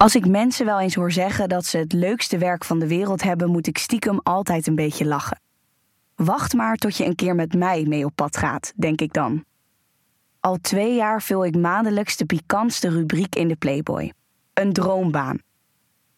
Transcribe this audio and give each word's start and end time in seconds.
Als 0.00 0.14
ik 0.14 0.26
mensen 0.26 0.66
wel 0.66 0.80
eens 0.80 0.94
hoor 0.94 1.12
zeggen 1.12 1.48
dat 1.48 1.66
ze 1.66 1.78
het 1.78 1.92
leukste 1.92 2.38
werk 2.38 2.64
van 2.64 2.78
de 2.78 2.86
wereld 2.86 3.22
hebben, 3.22 3.50
moet 3.50 3.66
ik 3.66 3.78
stiekem 3.78 4.20
altijd 4.22 4.66
een 4.66 4.74
beetje 4.74 5.06
lachen. 5.06 5.40
Wacht 6.14 6.54
maar 6.54 6.76
tot 6.76 6.96
je 6.96 7.04
een 7.04 7.14
keer 7.14 7.34
met 7.34 7.54
mij 7.54 7.84
mee 7.88 8.04
op 8.04 8.12
pad 8.14 8.36
gaat, 8.36 8.72
denk 8.76 9.00
ik 9.00 9.12
dan. 9.12 9.44
Al 10.40 10.56
twee 10.56 10.94
jaar 10.94 11.22
vul 11.22 11.44
ik 11.44 11.56
maandelijks 11.56 12.16
de 12.16 12.24
pikantste 12.24 12.88
rubriek 12.88 13.34
in 13.34 13.48
de 13.48 13.56
Playboy. 13.56 14.12
Een 14.54 14.72
droombaan. 14.72 15.38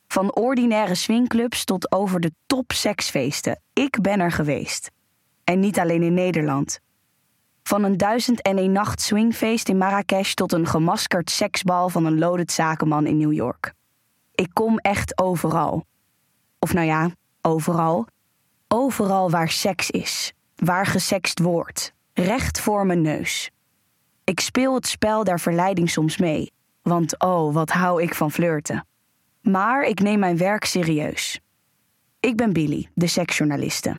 Van 0.07 0.35
ordinaire 0.35 0.95
swingclubs 0.95 1.65
tot 1.65 1.93
over 1.93 2.21
de 2.21 2.33
top 2.47 2.73
seksfeesten. 2.73 3.61
Ik 3.73 4.01
ben 4.01 4.21
er 4.21 4.33
geweest. 4.33 4.91
En 5.45 5.61
niet 5.61 5.79
alleen 5.79 6.03
in 6.03 6.15
Nederland. 6.15 6.81
Van 7.63 7.83
een 7.85 7.97
duizend 7.97 8.43
en 8.43 8.59
een 8.59 8.73
nacht 8.73 9.01
swingfeest 9.01 9.69
in 9.69 9.79
Marrakesh 9.79 10.35
tot 10.35 10.53
een 10.53 10.67
gemaskerd 10.67 11.31
seksbal 11.31 11.89
van 11.89 12.05
een 12.05 12.19
loaded 12.19 12.53
zakenman 12.53 13.07
in 13.07 13.17
New 13.17 13.33
York. 13.33 13.75
Ik 14.35 14.51
kom 14.53 14.79
echt 14.79 15.19
overal. 15.19 15.85
Of 16.59 16.73
nou 16.73 16.87
ja, 16.87 17.11
overal. 17.41 18.07
Overal 18.69 19.31
waar 19.31 19.51
seks 19.51 19.91
is, 19.91 20.33
waar 20.57 20.87
gesext 20.87 21.39
wordt, 21.39 21.93
recht 22.13 22.61
voor 22.61 22.87
mijn 22.87 23.01
neus. 23.01 23.51
Ik 24.25 24.41
speel 24.41 24.75
het 24.75 24.87
spel 24.87 25.25
der 25.25 25.41
verleiding 25.41 25.91
soms 25.91 26.17
mee, 26.17 26.53
want 26.83 27.21
oh, 27.21 27.55
wat 27.55 27.71
hou 27.71 28.03
ik 28.03 28.15
van 28.15 28.31
flirten. 28.31 28.87
Maar 29.41 29.83
ik 29.83 30.01
neem 30.01 30.19
mijn 30.19 30.37
werk 30.37 30.65
serieus. 30.65 31.41
Ik 32.21 32.37
ben 32.37 32.53
Billy, 32.53 32.89
de 32.95 33.07
seksjournaliste, 33.07 33.99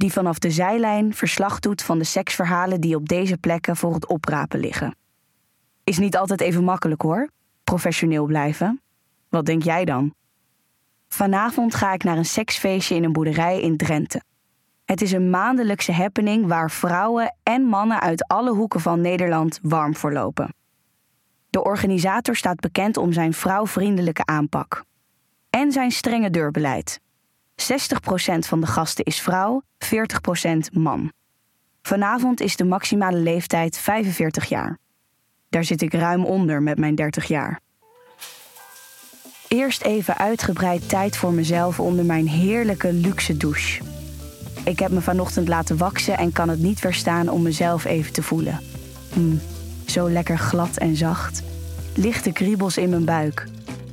die 0.00 0.12
vanaf 0.12 0.38
de 0.38 0.50
zijlijn 0.50 1.14
verslag 1.14 1.58
doet 1.58 1.82
van 1.82 1.98
de 1.98 2.04
seksverhalen 2.04 2.80
die 2.80 2.96
op 2.96 3.08
deze 3.08 3.38
plekken 3.38 3.76
voor 3.76 3.94
het 3.94 4.06
oprapen 4.06 4.60
liggen. 4.60 4.96
Is 5.84 5.98
niet 5.98 6.16
altijd 6.16 6.40
even 6.40 6.64
makkelijk 6.64 7.02
hoor, 7.02 7.30
professioneel 7.64 8.24
blijven. 8.24 8.80
Wat 9.28 9.46
denk 9.46 9.62
jij 9.62 9.84
dan? 9.84 10.14
Vanavond 11.08 11.74
ga 11.74 11.92
ik 11.92 12.04
naar 12.04 12.16
een 12.16 12.24
seksfeestje 12.24 12.94
in 12.94 13.04
een 13.04 13.12
boerderij 13.12 13.60
in 13.60 13.76
Drenthe. 13.76 14.22
Het 14.84 15.02
is 15.02 15.12
een 15.12 15.30
maandelijkse 15.30 15.92
happening 15.92 16.46
waar 16.46 16.70
vrouwen 16.70 17.36
en 17.42 17.62
mannen 17.62 18.00
uit 18.00 18.26
alle 18.26 18.52
hoeken 18.52 18.80
van 18.80 19.00
Nederland 19.00 19.58
warm 19.62 19.96
voor 19.96 20.12
lopen. 20.12 20.54
De 21.50 21.64
organisator 21.64 22.36
staat 22.36 22.60
bekend 22.60 22.96
om 22.96 23.12
zijn 23.12 23.32
vrouwvriendelijke 23.32 24.24
aanpak 24.24 24.84
en 25.50 25.72
zijn 25.72 25.90
strenge 25.90 26.30
deurbeleid. 26.30 27.00
60% 27.62 28.38
van 28.38 28.60
de 28.60 28.66
gasten 28.66 29.04
is 29.04 29.20
vrouw, 29.20 29.62
40% 29.78 30.72
man. 30.72 31.12
Vanavond 31.82 32.40
is 32.40 32.56
de 32.56 32.64
maximale 32.64 33.16
leeftijd 33.16 33.78
45 33.78 34.48
jaar. 34.48 34.78
Daar 35.48 35.64
zit 35.64 35.82
ik 35.82 35.94
ruim 35.94 36.24
onder 36.24 36.62
met 36.62 36.78
mijn 36.78 36.94
30 36.94 37.28
jaar. 37.28 37.60
Eerst 39.48 39.82
even 39.82 40.16
uitgebreid 40.16 40.88
tijd 40.88 41.16
voor 41.16 41.32
mezelf 41.32 41.80
onder 41.80 42.04
mijn 42.04 42.28
heerlijke 42.28 42.92
luxe 42.92 43.36
douche. 43.36 43.82
Ik 44.64 44.78
heb 44.78 44.90
me 44.90 45.00
vanochtend 45.00 45.48
laten 45.48 45.76
waksen 45.76 46.18
en 46.18 46.32
kan 46.32 46.48
het 46.48 46.58
niet 46.58 46.78
verstaan 46.78 47.28
om 47.28 47.42
mezelf 47.42 47.84
even 47.84 48.12
te 48.12 48.22
voelen. 48.22 48.60
Mm, 49.14 49.40
zo 49.86 50.10
lekker 50.10 50.38
glad 50.38 50.76
en 50.76 50.96
zacht. 50.96 51.42
Lichte 51.94 52.32
kriebels 52.32 52.76
in 52.76 52.90
mijn 52.90 53.04
buik. 53.04 53.46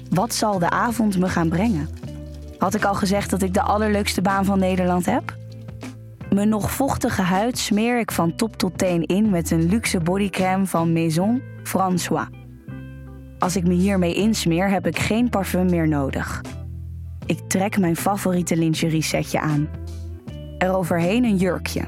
Wat 0.09 0.33
zal 0.33 0.59
de 0.59 0.69
avond 0.69 1.17
me 1.17 1.29
gaan 1.29 1.49
brengen? 1.49 1.89
Had 2.58 2.75
ik 2.75 2.86
al 2.86 2.95
gezegd 2.95 3.30
dat 3.30 3.41
ik 3.41 3.53
de 3.53 3.61
allerleukste 3.61 4.22
baan 4.22 4.45
van 4.45 4.59
Nederland 4.59 5.05
heb? 5.05 5.38
Mijn 6.33 6.50
nog 6.50 6.72
vochtige 6.72 7.22
huid 7.22 7.58
smeer 7.58 7.99
ik 7.99 8.11
van 8.11 8.36
top 8.36 8.55
tot 8.55 8.77
teen 8.77 9.05
in 9.05 9.30
met 9.30 9.52
een 9.52 9.69
luxe 9.69 9.99
bodycrème 9.99 10.66
van 10.66 10.94
Maison 10.94 11.41
François. 11.64 12.27
Als 13.39 13.55
ik 13.55 13.67
me 13.67 13.73
hiermee 13.73 14.14
insmeer, 14.14 14.69
heb 14.69 14.88
ik 14.88 14.99
geen 14.99 15.30
parfum 15.30 15.69
meer 15.69 15.88
nodig. 15.88 16.41
Ik 17.25 17.39
trek 17.47 17.80
mijn 17.80 17.95
favoriete 17.95 18.58
lingerie 18.58 19.02
setje 19.02 19.39
aan. 19.39 19.67
Eroverheen 20.58 21.23
een 21.23 21.38
jurkje. 21.38 21.81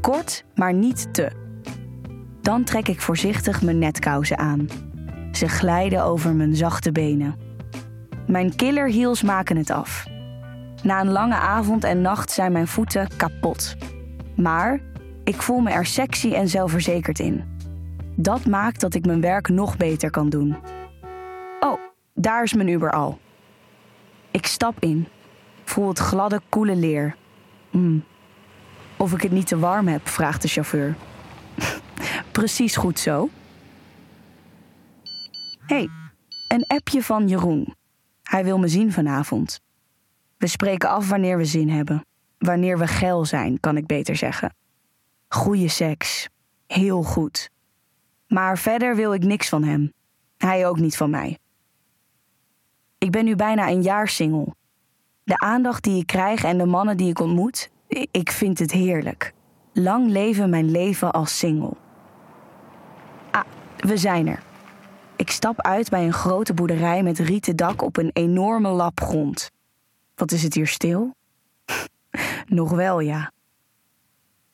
Kort, 0.00 0.44
maar 0.54 0.74
niet 0.74 1.14
te. 1.14 1.30
Dan 2.40 2.64
trek 2.64 2.88
ik 2.88 3.00
voorzichtig 3.00 3.62
mijn 3.62 3.78
netkousen 3.78 4.38
aan. 4.38 4.66
Ze 5.32 5.48
glijden 5.48 6.04
over 6.04 6.34
mijn 6.34 6.56
zachte 6.56 6.92
benen. 6.92 7.34
Mijn 8.26 8.56
killer 8.56 8.90
heels 8.90 9.22
maken 9.22 9.56
het 9.56 9.70
af. 9.70 10.06
Na 10.82 11.00
een 11.00 11.10
lange 11.10 11.34
avond 11.34 11.84
en 11.84 12.00
nacht 12.00 12.30
zijn 12.30 12.52
mijn 12.52 12.68
voeten 12.68 13.08
kapot. 13.16 13.76
Maar 14.36 14.80
ik 15.24 15.42
voel 15.42 15.60
me 15.60 15.70
er 15.70 15.86
sexy 15.86 16.32
en 16.32 16.48
zelfverzekerd 16.48 17.18
in. 17.18 17.44
Dat 18.16 18.46
maakt 18.46 18.80
dat 18.80 18.94
ik 18.94 19.06
mijn 19.06 19.20
werk 19.20 19.48
nog 19.48 19.76
beter 19.76 20.10
kan 20.10 20.28
doen. 20.28 20.56
Oh, 21.60 21.80
daar 22.14 22.42
is 22.42 22.54
mijn 22.54 22.68
Uber 22.68 22.90
al. 22.90 23.18
Ik 24.30 24.46
stap 24.46 24.82
in, 24.82 25.08
voel 25.64 25.88
het 25.88 25.98
gladde, 25.98 26.40
koele 26.48 26.76
leer. 26.76 27.16
Mm. 27.70 28.04
Of 28.96 29.12
ik 29.12 29.22
het 29.22 29.32
niet 29.32 29.46
te 29.46 29.58
warm 29.58 29.88
heb, 29.88 30.08
vraagt 30.08 30.42
de 30.42 30.48
chauffeur. 30.48 30.94
Precies 32.32 32.76
goed 32.76 32.98
zo. 32.98 33.28
hey, 35.66 35.88
een 36.48 36.64
appje 36.66 37.02
van 37.02 37.28
Jeroen. 37.28 37.74
Hij 38.22 38.44
wil 38.44 38.58
me 38.58 38.68
zien 38.68 38.92
vanavond. 38.92 39.60
We 40.38 40.46
spreken 40.46 40.88
af 40.88 41.08
wanneer 41.08 41.36
we 41.36 41.44
zin 41.44 41.68
hebben. 41.70 42.04
Wanneer 42.38 42.78
we 42.78 42.86
geil 42.86 43.24
zijn, 43.24 43.60
kan 43.60 43.76
ik 43.76 43.86
beter 43.86 44.16
zeggen. 44.16 44.54
Goeie 45.28 45.68
seks. 45.68 46.28
Heel 46.66 47.02
goed. 47.02 47.50
Maar 48.26 48.58
verder 48.58 48.96
wil 48.96 49.14
ik 49.14 49.24
niks 49.24 49.48
van 49.48 49.64
hem. 49.64 49.92
Hij 50.36 50.66
ook 50.66 50.78
niet 50.78 50.96
van 50.96 51.10
mij. 51.10 51.38
Ik 52.98 53.10
ben 53.10 53.24
nu 53.24 53.36
bijna 53.36 53.68
een 53.68 53.82
jaar 53.82 54.08
single. 54.08 54.54
De 55.24 55.38
aandacht 55.38 55.82
die 55.82 56.00
ik 56.00 56.06
krijg 56.06 56.44
en 56.44 56.58
de 56.58 56.66
mannen 56.66 56.96
die 56.96 57.08
ik 57.08 57.20
ontmoet, 57.20 57.70
ik 58.10 58.30
vind 58.30 58.58
het 58.58 58.72
heerlijk. 58.72 59.32
Lang 59.72 60.08
leven 60.08 60.50
mijn 60.50 60.70
leven 60.70 61.12
als 61.12 61.38
single. 61.38 61.76
Ah, 63.30 63.44
we 63.76 63.96
zijn 63.96 64.26
er. 64.26 64.42
Ik 65.16 65.30
stap 65.30 65.60
uit 65.60 65.90
bij 65.90 66.04
een 66.04 66.12
grote 66.12 66.54
boerderij 66.54 67.02
met 67.02 67.18
rieten 67.18 67.56
dak 67.56 67.82
op 67.82 67.96
een 67.96 68.10
enorme 68.12 68.68
lap 68.68 69.00
grond. 69.00 69.50
Wat 70.18 70.32
is 70.32 70.42
het 70.42 70.54
hier 70.54 70.66
stil? 70.66 71.14
Nog 72.46 72.70
wel, 72.70 73.00
ja. 73.00 73.32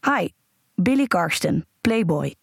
Hi, 0.01 0.29
Billy 0.75 1.07
Karsten, 1.07 1.67
Playboy. 1.81 2.35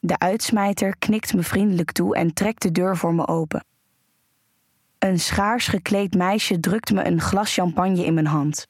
De 0.00 0.18
uitsmijter 0.18 0.96
knikt 0.98 1.34
me 1.34 1.42
vriendelijk 1.42 1.92
toe 1.92 2.16
en 2.16 2.34
trekt 2.34 2.62
de 2.62 2.72
deur 2.72 2.96
voor 2.96 3.14
me 3.14 3.26
open. 3.26 3.64
Een 4.98 5.20
schaars 5.20 5.66
gekleed 5.66 6.14
meisje 6.14 6.60
drukt 6.60 6.92
me 6.92 7.06
een 7.06 7.20
glas 7.20 7.54
champagne 7.54 8.04
in 8.04 8.14
mijn 8.14 8.26
hand. 8.26 8.66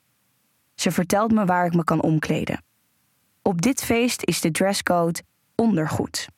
Ze 0.75 0.91
vertelt 0.91 1.33
me 1.33 1.45
waar 1.45 1.67
ik 1.67 1.75
me 1.75 1.85
kan 1.85 2.03
omkleden. 2.03 2.65
Op 3.43 3.63
dit 3.63 3.85
feest 3.85 4.23
is 4.23 4.41
de 4.41 4.51
dresscode 4.51 5.23
ondergoed. 5.55 6.29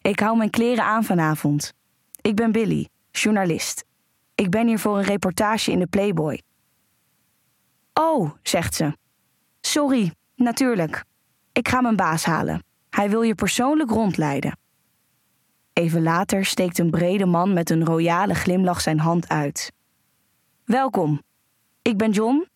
Ik 0.00 0.20
hou 0.20 0.36
mijn 0.36 0.50
kleren 0.50 0.84
aan 0.84 1.04
vanavond. 1.04 1.72
Ik 2.20 2.34
ben 2.34 2.52
Billy, 2.52 2.88
journalist. 3.10 3.88
Ik 4.40 4.50
ben 4.50 4.66
hier 4.66 4.78
voor 4.78 4.98
een 4.98 5.04
reportage 5.04 5.70
in 5.70 5.78
de 5.78 5.86
Playboy. 5.86 6.42
Oh, 7.94 8.30
zegt 8.42 8.74
ze. 8.74 8.96
Sorry, 9.60 10.14
natuurlijk. 10.34 11.04
Ik 11.52 11.68
ga 11.68 11.80
mijn 11.80 11.96
baas 11.96 12.24
halen. 12.24 12.64
Hij 12.90 13.10
wil 13.10 13.22
je 13.22 13.34
persoonlijk 13.34 13.90
rondleiden. 13.90 14.58
Even 15.72 16.02
later 16.02 16.44
steekt 16.44 16.78
een 16.78 16.90
brede 16.90 17.26
man 17.26 17.52
met 17.52 17.70
een 17.70 17.84
royale 17.84 18.34
glimlach 18.34 18.80
zijn 18.80 18.98
hand 18.98 19.28
uit. 19.28 19.72
Welkom. 20.64 21.22
Ik 21.82 21.96
ben 21.96 22.10
John. 22.10 22.48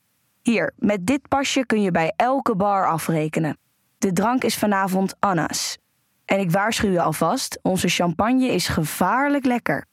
Hier, 0.42 0.72
met 0.76 1.06
dit 1.06 1.28
pasje 1.28 1.66
kun 1.66 1.82
je 1.82 1.90
bij 1.90 2.12
elke 2.16 2.56
bar 2.56 2.86
afrekenen. 2.86 3.58
De 3.98 4.12
drank 4.12 4.44
is 4.44 4.56
vanavond 4.56 5.14
Anna's. 5.18 5.78
En 6.24 6.40
ik 6.40 6.50
waarschuw 6.50 6.90
je 6.90 7.02
alvast, 7.02 7.58
onze 7.62 7.88
champagne 7.88 8.46
is 8.46 8.68
gevaarlijk 8.68 9.44
lekker. 9.44 9.86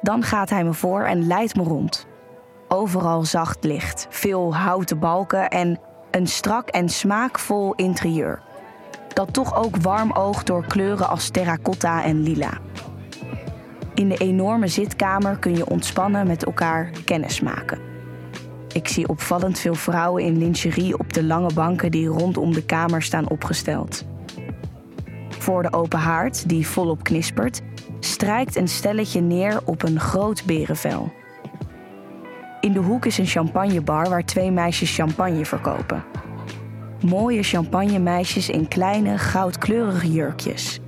Dan 0.00 0.22
gaat 0.22 0.50
hij 0.50 0.64
me 0.64 0.72
voor 0.72 1.02
en 1.02 1.26
leidt 1.26 1.56
me 1.56 1.62
rond. 1.62 2.06
Overal 2.68 3.24
zacht 3.24 3.64
licht, 3.64 4.06
veel 4.10 4.54
houten 4.54 4.98
balken 4.98 5.48
en 5.48 5.80
een 6.10 6.26
strak 6.26 6.68
en 6.68 6.88
smaakvol 6.88 7.74
interieur. 7.74 8.42
Dat 9.14 9.32
toch 9.32 9.56
ook 9.56 9.76
warm 9.76 10.12
oogt 10.12 10.46
door 10.46 10.66
kleuren 10.66 11.08
als 11.08 11.28
terracotta 11.28 12.04
en 12.04 12.22
lila. 12.22 12.50
In 13.94 14.08
de 14.08 14.16
enorme 14.16 14.68
zitkamer 14.68 15.38
kun 15.38 15.56
je 15.56 15.66
ontspannen 15.66 16.26
met 16.26 16.44
elkaar 16.44 16.90
kennis 17.04 17.40
maken. 17.40 17.78
Ik 18.72 18.88
zie 18.88 19.08
opvallend 19.08 19.58
veel 19.58 19.74
vrouwen 19.74 20.24
in 20.24 20.38
lingerie 20.38 20.98
op 20.98 21.12
de 21.12 21.24
lange 21.24 21.52
banken 21.54 21.90
die 21.90 22.06
rondom 22.06 22.52
de 22.52 22.64
kamer 22.64 23.02
staan 23.02 23.30
opgesteld. 23.30 24.06
Voor 25.28 25.62
de 25.62 25.72
open 25.72 25.98
haard, 25.98 26.48
die 26.48 26.66
volop 26.66 27.02
knispert, 27.02 27.60
strijkt 28.00 28.56
een 28.56 28.68
stelletje 28.68 29.20
neer 29.20 29.60
op 29.64 29.82
een 29.82 30.00
groot 30.00 30.44
berenvel. 30.44 31.12
In 32.60 32.72
de 32.72 32.78
hoek 32.78 33.06
is 33.06 33.18
een 33.18 33.26
champagnebar 33.26 34.08
waar 34.08 34.24
twee 34.24 34.50
meisjes 34.50 34.94
champagne 34.94 35.44
verkopen. 35.44 36.04
Mooie 37.06 37.42
champagnemeisjes 37.42 38.48
in 38.48 38.68
kleine, 38.68 39.18
goudkleurige 39.18 40.12
jurkjes. 40.12 40.80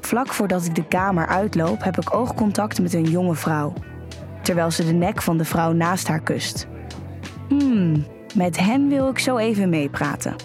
Vlak 0.00 0.28
voordat 0.28 0.64
ik 0.64 0.74
de 0.74 0.84
kamer 0.84 1.26
uitloop, 1.26 1.82
heb 1.82 1.98
ik 2.00 2.14
oogcontact 2.14 2.80
met 2.80 2.94
een 2.94 3.10
jonge 3.10 3.34
vrouw. 3.34 3.72
Terwijl 4.42 4.70
ze 4.70 4.84
de 4.84 4.92
nek 4.92 5.22
van 5.22 5.38
de 5.38 5.44
vrouw 5.44 5.72
naast 5.72 6.08
haar 6.08 6.20
kust. 6.20 6.66
Hmm, 7.48 8.06
met 8.34 8.58
hen 8.58 8.88
wil 8.88 9.08
ik 9.08 9.18
zo 9.18 9.36
even 9.36 9.68
meepraten. 9.68 10.36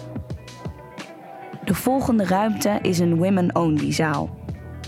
De 1.64 1.74
volgende 1.74 2.24
ruimte 2.24 2.78
is 2.82 2.98
een 2.98 3.16
women-only 3.16 3.92
zaal. 3.92 4.43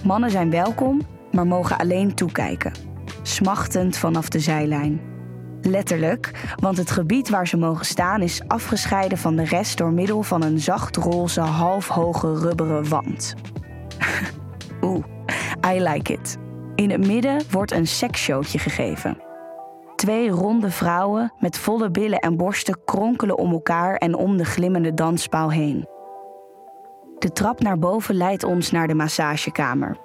Mannen 0.07 0.31
zijn 0.31 0.51
welkom, 0.51 1.01
maar 1.33 1.47
mogen 1.47 1.79
alleen 1.79 2.15
toekijken. 2.15 2.73
Smachtend 3.23 3.97
vanaf 3.97 4.29
de 4.29 4.41
zijlijn. 4.41 5.01
Letterlijk, 5.63 6.55
want 6.61 6.77
het 6.77 6.91
gebied 6.91 7.29
waar 7.29 7.49
ze 7.49 7.57
mogen 7.57 7.87
staan 7.87 8.23
is 8.23 8.43
afgescheiden 8.47 9.19
van 9.19 9.37
de 9.37 9.45
rest 9.45 9.79
door 9.79 9.93
middel 9.93 10.23
van 10.23 10.43
een 10.43 10.59
zacht 10.59 10.97
roze, 10.97 11.41
halfhoge 11.41 12.35
rubberen 12.35 12.89
wand. 12.89 13.35
Oeh, 14.83 15.05
I 15.75 15.81
like 15.81 16.13
it. 16.13 16.37
In 16.75 16.91
het 16.91 17.07
midden 17.07 17.43
wordt 17.51 17.73
een 17.73 17.87
seksshowtje 17.87 18.59
gegeven. 18.59 19.19
Twee 19.97 20.29
ronde 20.29 20.71
vrouwen 20.71 21.33
met 21.39 21.59
volle 21.59 21.91
billen 21.91 22.19
en 22.19 22.37
borsten 22.37 22.85
kronkelen 22.85 23.39
om 23.39 23.53
elkaar 23.53 23.97
en 23.97 24.15
om 24.15 24.37
de 24.37 24.45
glimmende 24.45 24.95
danspaal 24.95 25.51
heen. 25.51 25.96
De 27.19 27.33
trap 27.33 27.61
naar 27.61 27.79
boven 27.79 28.15
leidt 28.15 28.45
ons 28.45 28.71
naar 28.71 28.89
de 28.89 28.95
massagekamer. 28.95 29.97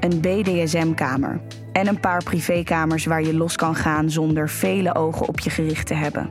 Een 0.00 0.20
BDSM-kamer. 0.20 1.40
En 1.72 1.86
een 1.86 2.00
paar 2.00 2.24
privékamers 2.24 3.04
waar 3.04 3.22
je 3.22 3.34
los 3.34 3.56
kan 3.56 3.74
gaan 3.74 4.10
zonder 4.10 4.48
vele 4.48 4.94
ogen 4.94 5.28
op 5.28 5.40
je 5.40 5.50
gericht 5.50 5.86
te 5.86 5.94
hebben. 5.94 6.30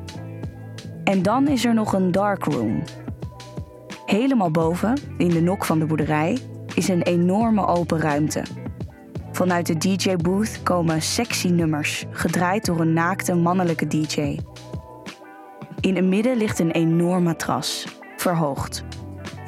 En 1.03 1.21
dan 1.21 1.47
is 1.47 1.65
er 1.65 1.73
nog 1.73 1.93
een 1.93 2.11
dark 2.11 2.43
room. 2.43 2.83
Helemaal 4.05 4.51
boven, 4.51 4.97
in 5.17 5.29
de 5.29 5.41
nok 5.41 5.65
van 5.65 5.79
de 5.79 5.85
boerderij, 5.85 6.37
is 6.75 6.87
een 6.87 7.01
enorme 7.01 7.67
open 7.67 7.99
ruimte. 7.99 8.43
Vanuit 9.31 9.65
de 9.65 9.77
DJ-booth 9.77 10.63
komen 10.63 11.01
sexy 11.01 11.47
nummers, 11.47 12.05
gedraaid 12.11 12.65
door 12.65 12.79
een 12.79 12.93
naakte 12.93 13.35
mannelijke 13.35 13.87
DJ. 13.87 14.39
In 15.79 15.95
het 15.95 16.05
midden 16.05 16.37
ligt 16.37 16.59
een 16.59 16.71
enorm 16.71 17.23
matras, 17.23 17.87
verhoogd. 18.17 18.83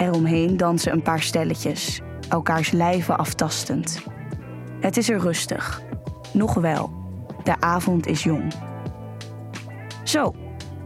Eromheen 0.03 0.57
dansen 0.57 0.91
een 0.91 1.01
paar 1.01 1.21
stelletjes, 1.21 2.01
elkaars 2.29 2.71
lijven 2.71 3.17
aftastend. 3.17 4.03
Het 4.79 4.97
is 4.97 5.09
er 5.09 5.19
rustig. 5.19 5.81
Nog 6.33 6.53
wel. 6.53 6.91
De 7.43 7.61
avond 7.61 8.07
is 8.07 8.23
jong. 8.23 8.53
Zo, 10.03 10.35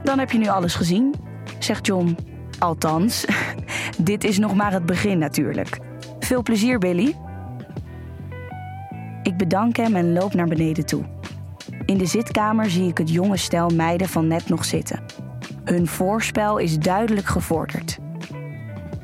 dan 0.03 0.19
heb 0.19 0.31
je 0.31 0.37
nu 0.37 0.47
alles 0.47 0.75
gezien, 0.75 1.13
zegt 1.59 1.85
John. 1.85 2.17
Althans, 2.59 3.25
dit 3.97 4.23
is 4.23 4.37
nog 4.37 4.55
maar 4.55 4.71
het 4.71 4.85
begin 4.85 5.17
natuurlijk. 5.17 5.79
Veel 6.19 6.43
plezier, 6.43 6.79
Billy. 6.79 7.15
Ik 9.23 9.37
bedank 9.37 9.75
hem 9.75 9.95
en 9.95 10.13
loop 10.13 10.33
naar 10.33 10.47
beneden 10.47 10.85
toe. 10.85 11.03
In 11.85 11.97
de 11.97 12.05
zitkamer 12.05 12.69
zie 12.69 12.87
ik 12.89 12.97
het 12.97 13.09
jonge 13.09 13.37
stel 13.37 13.69
meiden 13.69 14.07
van 14.07 14.27
net 14.27 14.49
nog 14.49 14.65
zitten. 14.65 15.03
Hun 15.63 15.87
voorspel 15.87 16.57
is 16.57 16.79
duidelijk 16.79 17.27
gevorderd. 17.27 17.97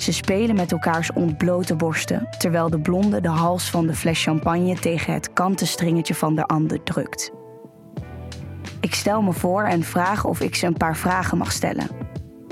Ze 0.04 0.14
spelen 0.14 0.56
met 0.56 0.72
elkaars 0.72 1.12
ontblote 1.14 1.76
borsten, 1.76 2.28
terwijl 2.38 2.70
de 2.70 2.80
blonde 2.80 3.22
de 3.22 3.30
hals 3.30 3.70
van 3.70 3.88
de 3.88 3.94
fles 3.94 4.24
champagne 4.24 4.76
tegen 4.76 5.14
het 5.14 5.34
kantenstringetje 5.34 6.16
van 6.16 6.36
de 6.36 6.46
ander 6.46 6.84
drukt. 6.84 7.32
Ik 8.80 8.94
stel 8.94 9.22
me 9.22 9.34
voor 9.34 9.64
en 9.64 9.84
vraag 9.84 10.26
of 10.26 10.40
ik 10.40 10.56
ze 10.56 10.66
een 10.66 10.78
paar 10.78 10.98
vragen 10.98 11.38
mag 11.38 11.52
stellen. 11.52 11.88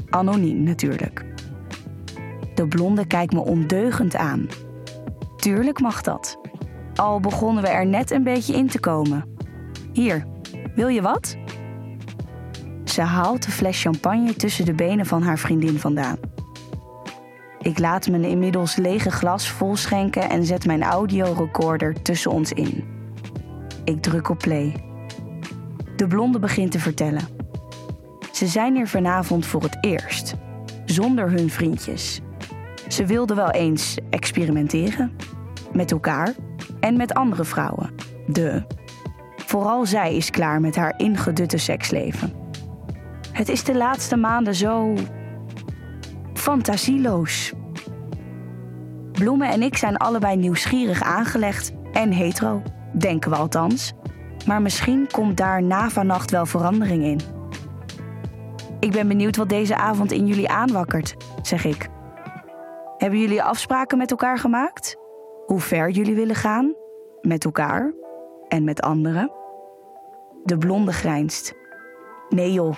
Anoniem 0.10 0.64
natuurlijk. 0.64 1.26
De 2.56 2.68
blonde 2.68 3.08
kijkt 3.08 3.34
me 3.34 3.40
ondeugend 3.40 4.16
aan. 4.16 4.48
Tuurlijk 5.38 5.80
mag 5.80 6.02
dat. 6.02 6.40
Al 6.96 7.20
begonnen 7.20 7.64
we 7.64 7.70
er 7.70 7.86
net 7.86 8.12
een 8.12 8.24
beetje 8.24 8.54
in 8.54 8.68
te 8.68 8.80
komen. 8.80 9.26
Hier, 9.94 10.26
wil 10.76 10.88
je 10.88 11.02
wat? 11.02 11.38
Ze 12.84 13.02
haalt 13.02 13.46
de 13.46 13.52
fles 13.52 13.82
champagne 13.82 14.34
tussen 14.34 14.66
de 14.66 14.74
benen 14.74 15.06
van 15.06 15.24
haar 15.24 15.40
vriendin 15.40 15.80
vandaan. 15.80 16.18
Ik 17.62 17.80
laat 17.80 18.10
mijn 18.10 18.24
inmiddels 18.24 18.76
lege 18.76 19.12
glas 19.12 19.50
volschenken 19.50 20.30
en 20.30 20.46
zet 20.46 20.66
mijn 20.66 20.84
audiorecorder 20.84 22.02
tussen 22.02 22.32
ons 22.32 22.52
in. 22.52 22.84
Ik 23.84 24.02
druk 24.02 24.30
op 24.30 24.38
play. 24.38 24.84
De 25.96 26.08
blonde 26.08 26.40
begint 26.40 26.72
te 26.72 26.80
vertellen. 26.80 27.28
Ze 28.32 28.48
zijn 28.48 28.76
hier 28.76 28.88
vanavond 28.88 29.46
voor 29.46 29.62
het 29.62 29.78
eerst, 29.82 30.36
zonder 30.86 31.32
hun 31.32 31.50
vriendjes. 31.50 32.22
Ze 32.88 33.06
wilden 33.06 33.36
wel 33.36 33.52
eens 33.52 33.98
experimenteren. 34.10 35.16
Met 35.74 35.92
elkaar 35.92 36.34
en 36.80 36.98
met 36.98 37.14
andere 37.14 37.44
vrouwen. 37.44 37.94
De. 38.28 38.64
Vooral 39.36 39.86
zij 39.86 40.16
is 40.16 40.30
klaar 40.30 40.62
met 40.62 40.76
haar 40.76 40.94
ingedutte 40.98 41.58
seksleven. 41.58 42.34
Het 43.32 43.50
is 43.50 43.64
de 43.64 43.76
laatste 43.76 44.16
maanden 44.16 44.56
zo. 44.56 44.94
Fantasieloos. 46.42 47.54
Bloemen 49.12 49.50
en 49.50 49.62
ik 49.62 49.78
zijn 49.78 49.98
allebei 49.98 50.38
nieuwsgierig 50.38 51.04
aangelegd 51.04 51.72
en 51.92 52.12
hetero, 52.12 52.62
denken 52.92 53.32
we 53.32 53.38
althans. 53.38 53.94
Maar 54.46 54.62
misschien 54.62 55.08
komt 55.12 55.38
daar 55.38 55.64
na 55.64 55.90
vannacht 55.90 56.32
wel 56.32 56.46
verandering 56.46 57.04
in. 57.04 57.20
Ik 58.80 58.92
ben 58.92 59.08
benieuwd 59.08 59.36
wat 59.36 59.50
deze 59.50 59.76
avond 59.76 60.12
in 60.12 60.28
jullie 60.28 60.50
aanwakkert, 60.50 61.16
zeg 61.42 61.66
ik. 61.66 61.90
Hebben 62.98 63.20
jullie 63.20 63.44
afspraken 63.44 63.98
met 63.98 64.12
elkaar 64.12 64.38
gemaakt? 64.38 64.98
Hoe 65.46 65.60
ver 65.60 65.90
jullie 65.90 66.16
willen 66.16 66.36
gaan? 66.36 66.76
Met 67.22 67.46
elkaar 67.46 67.94
en 68.48 68.64
met 68.64 68.82
anderen? 68.82 69.32
De 70.44 70.58
blonde 70.58 70.94
grijnst. 70.94 71.54
Nee 72.30 72.54
joh, 72.54 72.76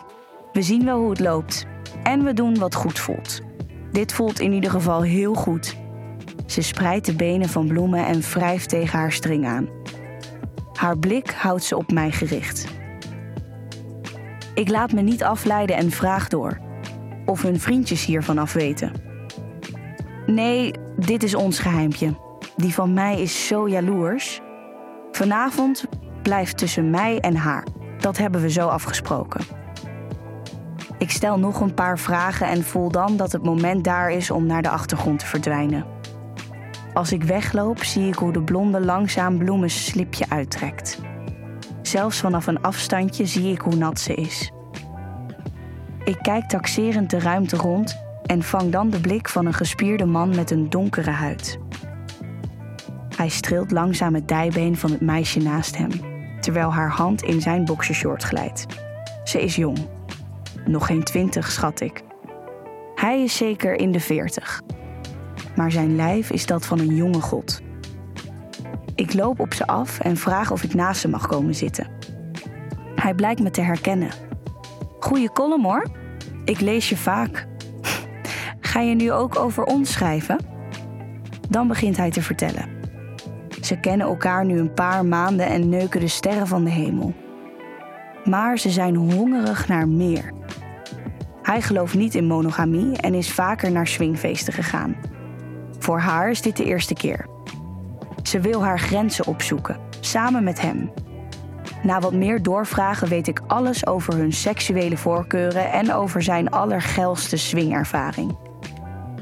we 0.52 0.62
zien 0.62 0.86
wel 0.86 1.00
hoe 1.00 1.10
het 1.10 1.20
loopt. 1.20 1.66
En 2.04 2.24
we 2.24 2.34
doen 2.34 2.60
wat 2.60 2.76
goed 2.76 3.00
voelt. 3.00 3.42
Dit 3.94 4.14
voelt 4.14 4.40
in 4.40 4.52
ieder 4.54 4.70
geval 4.70 5.02
heel 5.02 5.34
goed. 5.34 5.76
Ze 6.46 6.62
spreidt 6.62 7.06
de 7.06 7.16
benen 7.16 7.50
van 7.50 7.68
bloemen 7.68 8.06
en 8.06 8.22
wrijft 8.22 8.70
tegen 8.70 9.00
haar 9.00 9.12
string 9.12 9.48
aan. 9.48 9.70
Haar 10.74 10.98
blik 10.98 11.32
houdt 11.32 11.64
ze 11.64 11.78
op 11.78 11.92
mij 11.92 12.12
gericht. 12.12 12.68
Ik 14.54 14.70
laat 14.70 14.92
me 14.92 15.02
niet 15.02 15.24
afleiden 15.24 15.76
en 15.76 15.92
vraag 15.92 16.28
door 16.28 16.60
of 17.26 17.42
hun 17.42 17.60
vriendjes 17.60 18.06
hiervan 18.06 18.38
af 18.38 18.54
weten. 18.54 18.92
Nee, 20.26 20.74
dit 20.98 21.24
is 21.24 21.36
ons 21.36 21.60
geheimpje. 21.60 22.16
Die 22.56 22.74
van 22.74 22.94
mij 22.94 23.22
is 23.22 23.48
zo 23.48 23.70
jaloers. 23.70 24.42
Vanavond 25.12 25.86
blijft 26.22 26.58
tussen 26.58 26.90
mij 26.90 27.20
en 27.20 27.36
haar. 27.36 27.68
Dat 28.00 28.18
hebben 28.18 28.42
we 28.42 28.50
zo 28.50 28.68
afgesproken. 28.68 29.63
Ik 31.04 31.12
stel 31.12 31.40
nog 31.40 31.62
een 31.62 31.74
paar 31.74 32.00
vragen 32.00 32.48
en 32.48 32.64
voel 32.64 32.92
dan 32.92 33.18
dat 33.18 33.32
het 33.32 33.44
moment 33.44 33.84
daar 33.84 34.12
is 34.12 34.32
om 34.32 34.46
naar 34.46 34.62
de 34.62 34.70
achtergrond 34.70 35.20
te 35.20 35.26
verdwijnen. 35.26 35.86
Als 36.94 37.12
ik 37.12 37.24
wegloop, 37.24 37.84
zie 37.84 38.08
ik 38.08 38.16
hoe 38.16 38.32
de 38.32 38.42
blonde 38.42 38.82
langzaam 38.82 39.38
bloemens 39.38 39.86
slipje 39.86 40.26
uittrekt. 40.30 41.00
Zelfs 41.82 42.20
vanaf 42.20 42.48
een 42.48 42.62
afstandje 42.62 43.26
zie 43.26 43.52
ik 43.52 43.62
hoe 43.62 43.76
nat 43.76 44.00
ze 44.00 44.14
is. 44.14 44.52
Ik 46.04 46.18
kijk 46.22 46.50
taxerend 46.50 47.10
de 47.10 47.20
ruimte 47.20 47.56
rond 47.56 48.04
en 48.26 48.44
vang 48.44 48.72
dan 48.72 48.90
de 48.90 49.00
blik 49.00 49.30
van 49.30 49.46
een 49.46 49.54
gespierde 49.54 50.06
man 50.06 50.36
met 50.36 50.52
een 50.52 50.70
donkere 50.70 51.12
huid. 51.12 51.60
Hij 53.16 53.30
streelt 53.30 53.72
langzaam 53.72 54.14
het 54.14 54.28
dijbeen 54.28 54.78
van 54.78 54.92
het 54.92 55.02
meisje 55.02 55.40
naast 55.40 55.78
hem, 55.78 55.92
terwijl 56.40 56.74
haar 56.74 56.92
hand 56.92 57.22
in 57.22 57.42
zijn 57.42 57.66
boxershort 57.66 58.24
glijdt. 58.24 58.66
Ze 59.24 59.42
is 59.42 59.56
jong. 59.56 59.93
Nog 60.66 60.86
geen 60.86 61.04
twintig, 61.04 61.52
schat 61.52 61.82
ik. 61.82 62.02
Hij 62.96 63.24
is 63.24 63.38
zeker 63.38 63.76
in 63.76 63.92
de 63.92 64.00
veertig. 64.00 64.62
Maar 65.56 65.72
zijn 65.72 65.96
lijf 65.96 66.32
is 66.32 66.46
dat 66.46 66.66
van 66.66 66.80
een 66.80 66.96
jonge 66.96 67.22
god. 67.22 67.62
Ik 68.96 69.14
loop 69.14 69.40
op 69.40 69.54
ze 69.54 69.68
af 69.68 70.00
en 70.00 70.18
vraag 70.18 70.52
of 70.52 70.64
ik 70.64 70.74
naast 70.74 71.02
ze 71.02 71.10
mag 71.10 71.28
komen 71.28 71.56
zitten. 71.56 71.88
Hij 72.96 73.14
blijkt 73.14 73.42
me 73.42 73.50
te 73.50 73.62
herkennen. 73.62 74.10
Goeie 75.00 75.32
column 75.32 75.64
hoor. 75.64 75.88
Ik 76.46 76.60
lees 76.60 76.90
je 76.90 76.98
vaak. 76.98 77.48
Ga 78.60 78.80
je 78.80 78.96
nu 78.96 79.12
ook 79.12 79.40
over 79.40 79.64
ons 79.64 79.92
schrijven? 79.92 80.38
Dan 81.50 81.68
begint 81.68 81.98
hij 81.98 82.12
te 82.12 82.22
vertellen. 82.22 82.70
Ze 83.62 83.80
kennen 83.80 84.08
elkaar 84.08 84.46
nu 84.46 84.60
een 84.60 84.74
paar 84.74 85.06
maanden 85.06 85.46
en 85.46 85.70
neuken 85.70 86.00
de 86.00 86.08
sterren 86.08 86.48
van 86.48 86.64
de 86.64 86.70
hemel. 86.70 87.14
Maar 88.24 88.58
ze 88.58 88.70
zijn 88.70 88.96
hongerig 88.96 89.68
naar 89.68 89.88
meer. 89.88 90.32
Hij 91.44 91.62
gelooft 91.62 91.94
niet 91.94 92.16
in 92.16 92.26
monogamie 92.26 92.98
en 92.98 93.14
is 93.14 93.32
vaker 93.32 93.72
naar 93.72 93.88
swingfeesten 93.88 94.54
gegaan. 94.54 94.96
Voor 95.80 96.00
haar 96.00 96.30
is 96.30 96.42
dit 96.42 96.58
de 96.58 96.66
eerste 96.66 96.94
keer. 96.94 97.28
Ze 98.24 98.40
wil 98.40 98.64
haar 98.64 98.80
grenzen 98.80 99.28
opzoeken, 99.28 99.78
samen 100.00 100.44
met 100.44 100.62
hem. 100.62 100.92
Na 101.82 102.00
wat 102.00 102.14
meer 102.14 102.44
doorvragen 102.44 103.08
weet 103.08 103.28
ik 103.28 103.42
alles 103.48 103.88
over 103.88 104.14
hun 104.14 104.34
seksuele 104.34 104.98
voorkeuren 104.98 105.72
en 105.72 105.94
over 105.94 106.22
zijn 106.24 106.50
allergeilste 106.50 107.38
swingervaring. 107.38 108.38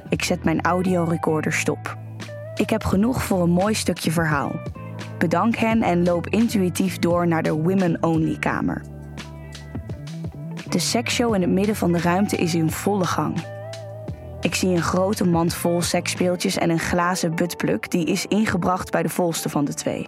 Ik 0.10 0.24
zet 0.24 0.44
mijn 0.44 0.62
audiorecorder 0.62 1.54
stop. 1.54 1.98
Ik 2.56 2.70
heb 2.70 2.84
genoeg 2.84 3.24
voor 3.24 3.42
een 3.42 3.50
mooi 3.50 3.74
stukje 3.74 4.12
verhaal. 4.12 4.52
Bedank 5.18 5.56
hen 5.56 5.82
en 5.82 6.04
loop 6.04 6.28
intuïtief 6.28 7.00
door 7.00 7.28
naar 7.28 7.44
de 7.44 7.54
Women 7.54 8.04
Only 8.04 8.40
kamer. 8.40 8.82
De 10.72 10.80
seksshow 10.80 11.36
in 11.36 11.42
het 11.42 11.50
midden 11.50 11.76
van 11.76 11.92
de 11.92 12.00
ruimte 12.00 12.36
is 12.36 12.56
in 12.56 12.72
volle 12.72 13.06
gang. 13.06 13.46
Ik 14.42 14.56
zie 14.56 14.70
een 14.70 14.82
grote 14.82 15.26
mand 15.26 15.54
vol 15.54 15.82
seksspeeltjes 15.82 16.58
en 16.58 16.70
een 16.70 16.80
glazen 16.80 17.36
buttplug 17.36 17.80
die 17.80 18.06
is 18.06 18.26
ingebracht 18.26 18.92
bij 18.92 19.04
de 19.04 19.10
volste 19.10 19.50
van 19.50 19.66
de 19.66 19.74
twee. 19.74 20.08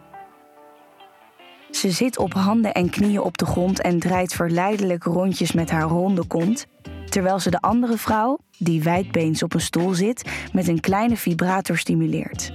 Ze 1.72 1.91
zit 1.91 2.17
op 2.17 2.34
handen 2.34 2.74
en 2.74 2.89
knieën 2.89 3.22
op 3.22 3.38
de 3.38 3.46
grond 3.46 3.82
en 3.82 4.00
draait 4.00 4.34
verleidelijk 4.34 5.03
rondjes 5.03 5.51
met 5.51 5.70
haar 5.70 5.88
ronde 5.88 6.27
kont, 6.27 6.65
terwijl 7.10 7.39
ze 7.39 7.50
de 7.50 7.62
andere 7.62 7.98
vrouw, 7.98 8.38
die 8.58 8.84
wijdbeens 8.84 9.43
op 9.43 9.53
een 9.53 9.62
stoel 9.62 9.93
zit, 9.93 10.29
met 10.53 10.67
een 10.67 10.79
kleine 10.79 11.17
vibrator 11.17 11.77
stimuleert. 11.77 12.53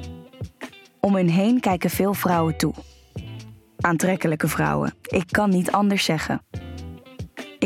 Om 1.00 1.14
hen 1.14 1.28
heen 1.28 1.60
kijken 1.60 1.90
veel 1.90 2.14
vrouwen 2.14 2.56
toe. 2.56 2.74
Aantrekkelijke 3.78 4.48
vrouwen, 4.48 4.94
ik 5.02 5.24
kan 5.30 5.50
niet 5.50 5.70
anders 5.70 6.04
zeggen. 6.04 6.42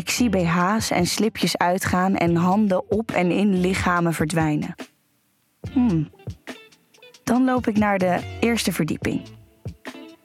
Ik 0.03 0.11
zie 0.11 0.29
BH's 0.29 0.91
en 0.91 1.07
slipjes 1.07 1.59
uitgaan 1.59 2.17
en 2.17 2.37
handen 2.37 2.91
op 2.91 3.11
en 3.11 3.31
in 3.31 3.61
lichamen 3.61 4.15
verdwijnen. 4.15 4.75
Hmm. 5.73 6.11
Dan 7.25 7.45
loop 7.45 7.67
ik 7.67 7.79
naar 7.79 7.99
de 7.99 8.39
eerste 8.41 8.73
verdieping. 8.73 9.23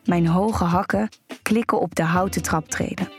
Mijn 0.05 0.27
hoge 0.27 0.63
hakken 0.63 1.10
klikken 1.41 1.79
op 1.79 1.96
de 1.96 2.03
houten 2.03 2.41
traptreden. 2.41 3.10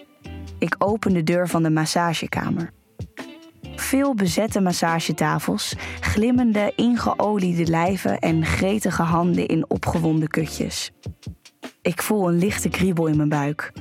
Ik 0.59 0.75
open 0.79 1.13
de 1.13 1.23
deur 1.23 1.49
van 1.49 1.63
de 1.63 1.71
massagekamer. 1.71 2.73
Veel 3.77 4.15
bezette 4.15 4.61
massagetafels, 4.61 5.75
glimmende, 6.01 6.73
ingeoliede 6.77 7.67
lijven 7.71 8.19
en 8.19 8.45
gretige 8.45 9.03
handen 9.03 9.47
in 9.47 9.71
opgewonden 9.71 10.29
kutjes. 10.29 10.93
Ik 11.83 12.03
voel 12.03 12.29
een 12.29 12.39
lichte 12.39 12.69
kriebel 12.69 13.07
in 13.07 13.17
mijn 13.17 13.29
buik. 13.29 13.73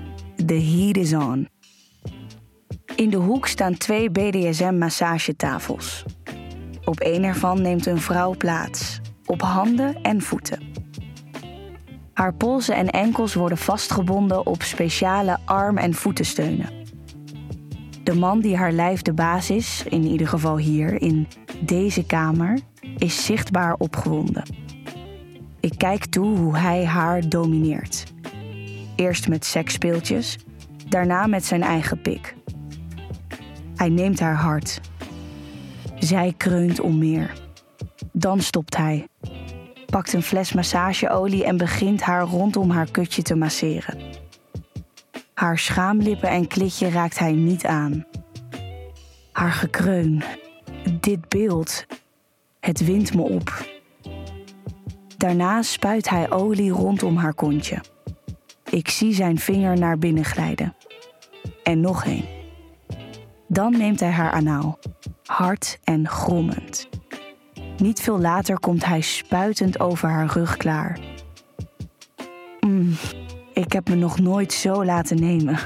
The 0.45 0.53
heat 0.53 0.97
is 0.97 1.13
on. 1.13 1.47
In 2.95 3.09
de 3.09 3.17
hoek 3.17 3.47
staan 3.47 3.77
twee 3.77 4.09
BDSM-massagetafels. 4.09 6.05
Op 6.85 6.99
een 6.99 7.23
ervan 7.23 7.61
neemt 7.61 7.85
een 7.85 8.01
vrouw 8.01 8.35
plaats, 8.37 8.99
op 9.25 9.41
handen 9.41 10.01
en 10.01 10.21
voeten. 10.21 10.59
Haar 12.13 12.33
polsen 12.33 12.75
en 12.75 12.89
enkels 12.89 13.33
worden 13.33 13.57
vastgebonden 13.57 14.45
op 14.45 14.63
speciale 14.63 15.37
arm- 15.45 15.77
en 15.77 15.93
voetensteunen. 15.93 16.69
De 18.03 18.15
man 18.15 18.39
die 18.39 18.57
haar 18.57 18.71
lijf 18.71 19.01
de 19.01 19.13
baas 19.13 19.49
is, 19.49 19.83
in 19.89 20.03
ieder 20.03 20.27
geval 20.27 20.57
hier, 20.57 21.01
in 21.01 21.27
deze 21.59 22.05
kamer, 22.05 22.59
is 22.97 23.25
zichtbaar 23.25 23.75
opgewonden. 23.77 24.43
Ik 25.59 25.73
kijk 25.77 26.05
toe 26.05 26.37
hoe 26.37 26.57
hij 26.57 26.85
haar 26.85 27.29
domineert. 27.29 28.03
Eerst 28.95 29.27
met 29.27 29.45
seksspeeltjes, 29.45 30.37
daarna 30.89 31.27
met 31.27 31.45
zijn 31.45 31.61
eigen 31.61 32.01
pik. 32.01 32.36
Hij 33.77 33.89
neemt 33.89 34.19
haar 34.19 34.35
hart. 34.35 34.81
Zij 35.99 36.33
kreunt 36.37 36.79
om 36.79 36.97
meer. 36.97 37.33
Dan 38.11 38.41
stopt 38.41 38.77
hij, 38.77 39.07
pakt 39.85 40.13
een 40.13 40.23
fles 40.23 40.53
massageolie 40.53 41.45
en 41.45 41.57
begint 41.57 42.01
haar 42.01 42.23
rondom 42.23 42.69
haar 42.69 42.91
kutje 42.91 43.21
te 43.21 43.35
masseren. 43.35 43.97
Haar 45.33 45.57
schaamlippen 45.57 46.29
en 46.29 46.47
klitje 46.47 46.89
raakt 46.89 47.19
hij 47.19 47.31
niet 47.31 47.65
aan. 47.65 48.05
Haar 49.31 49.51
gekreun, 49.51 50.23
dit 50.99 51.29
beeld, 51.29 51.85
het 52.59 52.85
wint 52.85 53.13
me 53.13 53.21
op. 53.21 53.65
Daarna 55.17 55.61
spuit 55.61 56.09
hij 56.09 56.31
olie 56.31 56.71
rondom 56.71 57.17
haar 57.17 57.33
kontje. 57.33 57.81
Ik 58.69 58.89
zie 58.89 59.13
zijn 59.13 59.37
vinger 59.37 59.79
naar 59.79 59.97
binnen 59.97 60.25
glijden. 60.25 60.75
En 61.63 61.79
nog 61.79 62.05
een. 62.05 62.36
Dan 63.47 63.77
neemt 63.77 63.99
hij 63.99 64.11
haar 64.11 64.31
anaal, 64.31 64.79
hard 65.25 65.79
en 65.83 66.07
grommend. 66.07 66.89
Niet 67.77 67.99
veel 67.99 68.19
later 68.19 68.59
komt 68.59 68.85
hij 68.85 69.01
spuitend 69.01 69.79
over 69.79 70.09
haar 70.09 70.27
rug 70.27 70.57
klaar. 70.57 70.99
Mm, 72.59 72.95
ik 73.53 73.71
heb 73.71 73.89
me 73.89 73.95
nog 73.95 74.19
nooit 74.19 74.53
zo 74.53 74.85
laten 74.85 75.19
nemen. 75.19 75.59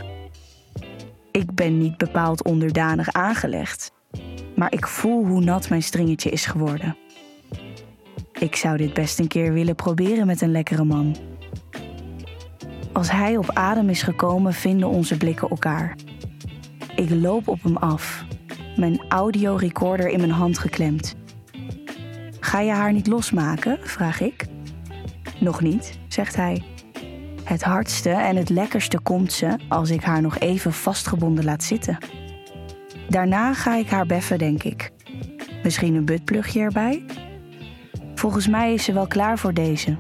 Ik 1.32 1.56
ben 1.56 1.78
niet 1.78 1.98
bepaald 1.98 2.44
onderdanig 2.44 3.12
aangelegd, 3.12 3.92
maar 4.56 4.74
ik 4.74 4.88
voel 4.88 5.26
hoe 5.26 5.42
nat 5.42 5.70
mijn 5.70 5.84
stringetje 5.84 6.30
is 6.30 6.46
geworden. 6.46 6.98
Ik 8.40 8.56
zou 8.56 8.78
dit 8.78 8.94
best 8.94 9.20
een 9.20 9.28
keer 9.28 9.54
willen 9.54 9.76
proberen 9.76 10.28
met 10.28 10.42
een 10.42 10.52
lekkere 10.52 10.84
man. 10.84 11.16
Als 12.94 13.12
hij 13.12 13.38
op 13.38 13.52
adem 13.52 13.90
is 13.90 14.02
gekomen, 14.02 14.54
vinden 14.54 14.90
onze 14.90 15.18
blikken 15.18 15.50
elkaar. 15.50 15.96
Ik 17.02 17.10
loop 17.10 17.48
op 17.48 17.64
hem 17.64 17.78
af, 17.78 18.26
mijn 18.76 19.02
audiorecorder 19.10 20.08
in 20.08 20.20
mijn 20.20 20.32
hand 20.32 20.58
geklemd. 20.58 21.16
Ga 22.40 22.60
je 22.60 22.72
haar 22.72 22.94
niet 22.94 23.08
losmaken? 23.08 23.80
vraag 23.82 24.22
ik. 24.22 24.46
Nog 25.40 25.62
niet, 25.62 26.00
zegt 26.08 26.36
hij. 26.36 26.64
Het 27.44 27.64
hardste 27.64 28.10
en 28.10 28.36
het 28.36 28.50
lekkerste 28.50 29.00
komt 29.00 29.34
ze 29.34 29.58
als 29.70 29.90
ik 29.90 30.04
haar 30.04 30.22
nog 30.22 30.40
even 30.40 30.74
vastgebonden 30.74 31.44
laat 31.44 31.64
zitten. 31.64 31.98
Daarna 33.10 33.54
ga 33.54 33.76
ik 33.76 33.90
haar 33.90 34.06
beffen, 34.06 34.38
denk 34.38 34.64
ik. 34.64 34.92
Misschien 35.64 35.96
een 35.96 36.06
buttplugje 36.06 36.60
erbij? 36.60 37.06
Volgens 38.16 38.48
mij 38.48 38.74
is 38.74 38.84
ze 38.84 38.94
wel 38.94 39.08
klaar 39.08 39.40
voor 39.40 39.54
deze. 39.54 39.98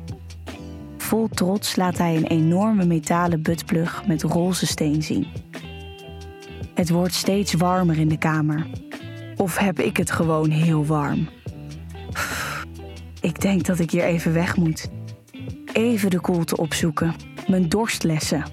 Vol 0.97 1.27
trots 1.27 1.75
laat 1.75 1.97
hij 1.97 2.15
een 2.15 2.27
enorme 2.27 2.85
metalen 2.85 3.41
buttplug 3.41 4.07
met 4.07 4.23
roze 4.23 4.65
steen 4.65 5.03
zien. 5.03 5.27
Het 6.81 6.89
wordt 6.89 7.13
steeds 7.13 7.53
warmer 7.53 7.99
in 7.99 8.07
de 8.07 8.17
kamer. 8.17 8.65
Of 9.37 9.57
heb 9.57 9.79
ik 9.79 9.97
het 9.97 10.11
gewoon 10.11 10.49
heel 10.49 10.85
warm? 10.85 11.29
Ik 13.21 13.41
denk 13.41 13.65
dat 13.65 13.79
ik 13.79 13.91
hier 13.91 14.03
even 14.03 14.33
weg 14.33 14.57
moet. 14.57 14.89
Even 15.73 16.09
de 16.09 16.19
koelte 16.19 16.57
opzoeken, 16.57 17.15
mijn 17.47 17.69
dorstlessen. 17.69 18.43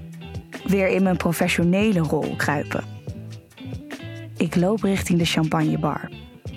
Weer 0.65 0.89
in 0.89 1.03
mijn 1.03 1.17
professionele 1.17 1.99
rol 1.99 2.37
kruipen. 2.37 2.85
Ik 4.37 4.57
loop 4.57 4.83
richting 4.83 5.19
de 5.19 5.25
champagnebar, 5.25 6.11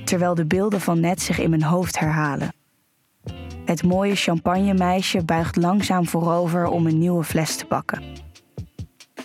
terwijl 0.03 0.35
de 0.35 0.45
beelden 0.45 0.81
van 0.81 0.99
net 0.99 1.21
zich 1.21 1.39
in 1.39 1.49
mijn 1.49 1.63
hoofd 1.63 1.99
herhalen. 1.99 2.53
Het 3.65 3.83
mooie 3.83 4.15
champagnemeisje 4.15 5.23
buigt 5.25 5.55
langzaam 5.55 6.07
voorover 6.07 6.67
om 6.67 6.87
een 6.87 6.97
nieuwe 6.97 7.23
fles 7.23 7.55
te 7.55 7.65
pakken. 7.65 8.03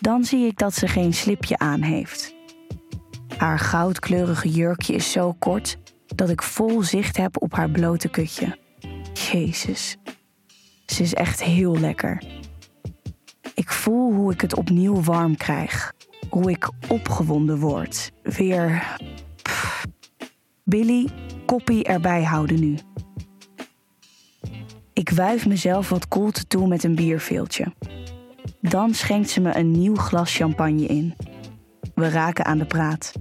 Dan 0.00 0.24
zie 0.24 0.46
ik 0.46 0.58
dat 0.58 0.74
ze 0.74 0.88
geen 0.88 1.14
slipje 1.14 1.58
aan 1.58 1.82
heeft. 1.82 2.35
Haar 3.36 3.58
goudkleurige 3.58 4.48
jurkje 4.48 4.94
is 4.94 5.12
zo 5.12 5.32
kort 5.38 5.78
dat 6.14 6.28
ik 6.28 6.42
vol 6.42 6.82
zicht 6.82 7.16
heb 7.16 7.42
op 7.42 7.52
haar 7.54 7.70
blote 7.70 8.08
kutje. 8.08 8.58
Jezus, 9.12 9.96
ze 10.86 11.02
is 11.02 11.14
echt 11.14 11.42
heel 11.42 11.78
lekker. 11.78 12.22
Ik 13.54 13.70
voel 13.70 14.12
hoe 14.12 14.32
ik 14.32 14.40
het 14.40 14.54
opnieuw 14.54 15.02
warm 15.02 15.36
krijg. 15.36 15.92
Hoe 16.30 16.50
ik 16.50 16.70
opgewonden 16.88 17.58
word. 17.58 18.12
Weer. 18.22 18.96
Billy, 20.64 21.08
koppie 21.46 21.84
erbij 21.84 22.24
houden 22.24 22.60
nu. 22.60 22.78
Ik 24.92 25.10
wuif 25.10 25.46
mezelf 25.46 25.88
wat 25.88 26.08
koelte 26.08 26.46
toe 26.46 26.68
met 26.68 26.84
een 26.84 26.94
bierveeltje. 26.94 27.72
Dan 28.60 28.94
schenkt 28.94 29.30
ze 29.30 29.40
me 29.40 29.56
een 29.56 29.70
nieuw 29.70 29.96
glas 29.96 30.36
champagne 30.36 30.86
in. 30.86 31.14
We 31.96 32.08
raken 32.08 32.44
aan 32.44 32.58
de 32.58 32.66
praat. 32.66 33.12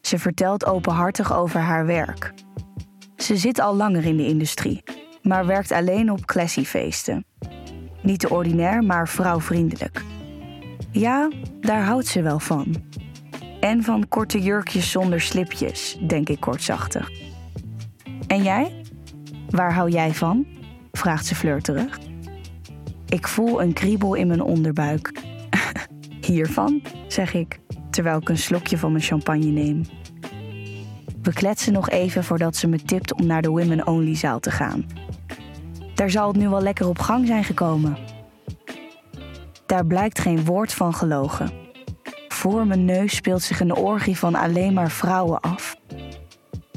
Ze 0.00 0.18
vertelt 0.18 0.66
openhartig 0.66 1.36
over 1.36 1.60
haar 1.60 1.86
werk. 1.86 2.32
Ze 3.16 3.36
zit 3.36 3.60
al 3.60 3.76
langer 3.76 4.04
in 4.04 4.16
de 4.16 4.26
industrie, 4.26 4.82
maar 5.22 5.46
werkt 5.46 5.72
alleen 5.72 6.10
op 6.10 6.26
classyfeesten. 6.26 7.24
Niet 8.02 8.20
te 8.20 8.30
ordinair, 8.30 8.82
maar 8.82 9.08
vrouwvriendelijk. 9.08 10.02
Ja, 10.90 11.30
daar 11.60 11.84
houdt 11.84 12.06
ze 12.06 12.22
wel 12.22 12.38
van. 12.38 12.74
En 13.60 13.82
van 13.82 14.08
korte 14.08 14.42
jurkjes 14.42 14.90
zonder 14.90 15.20
slipjes, 15.20 15.98
denk 16.06 16.28
ik 16.28 16.40
kortzachtig. 16.40 17.10
En 18.26 18.42
jij? 18.42 18.84
Waar 19.48 19.74
hou 19.74 19.90
jij 19.90 20.14
van? 20.14 20.46
vraagt 20.92 21.26
ze 21.26 21.34
flirterig. 21.34 21.98
Ik 23.08 23.28
voel 23.28 23.62
een 23.62 23.72
kriebel 23.72 24.14
in 24.14 24.26
mijn 24.26 24.42
onderbuik. 24.42 25.12
Hiervan, 26.26 26.82
zeg 27.08 27.34
ik, 27.34 27.62
terwijl 27.94 28.18
ik 28.18 28.28
een 28.28 28.38
slokje 28.38 28.78
van 28.78 28.92
mijn 28.92 29.04
champagne 29.04 29.46
neem. 29.46 29.84
We 31.22 31.32
kletsen 31.32 31.72
nog 31.72 31.90
even 31.90 32.24
voordat 32.24 32.56
ze 32.56 32.68
me 32.68 32.82
tipt 32.82 33.14
om 33.14 33.26
naar 33.26 33.42
de 33.42 33.48
Women 33.48 33.86
Only 33.86 34.16
zaal 34.16 34.40
te 34.40 34.50
gaan. 34.50 34.86
Daar 35.94 36.10
zal 36.10 36.28
het 36.28 36.36
nu 36.36 36.48
wel 36.48 36.62
lekker 36.62 36.88
op 36.88 36.98
gang 36.98 37.26
zijn 37.26 37.44
gekomen. 37.44 37.96
Daar 39.66 39.86
blijkt 39.86 40.18
geen 40.18 40.44
woord 40.44 40.72
van 40.72 40.94
gelogen. 40.94 41.52
Voor 42.28 42.66
mijn 42.66 42.84
neus 42.84 43.16
speelt 43.16 43.42
zich 43.42 43.60
een 43.60 43.74
orgie 43.74 44.18
van 44.18 44.34
alleen 44.34 44.72
maar 44.72 44.90
vrouwen 44.90 45.40
af. 45.40 45.76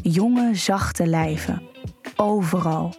Jonge, 0.01 0.55
zachte 0.55 1.07
lijven. 1.07 1.61
Overal. 2.15 2.93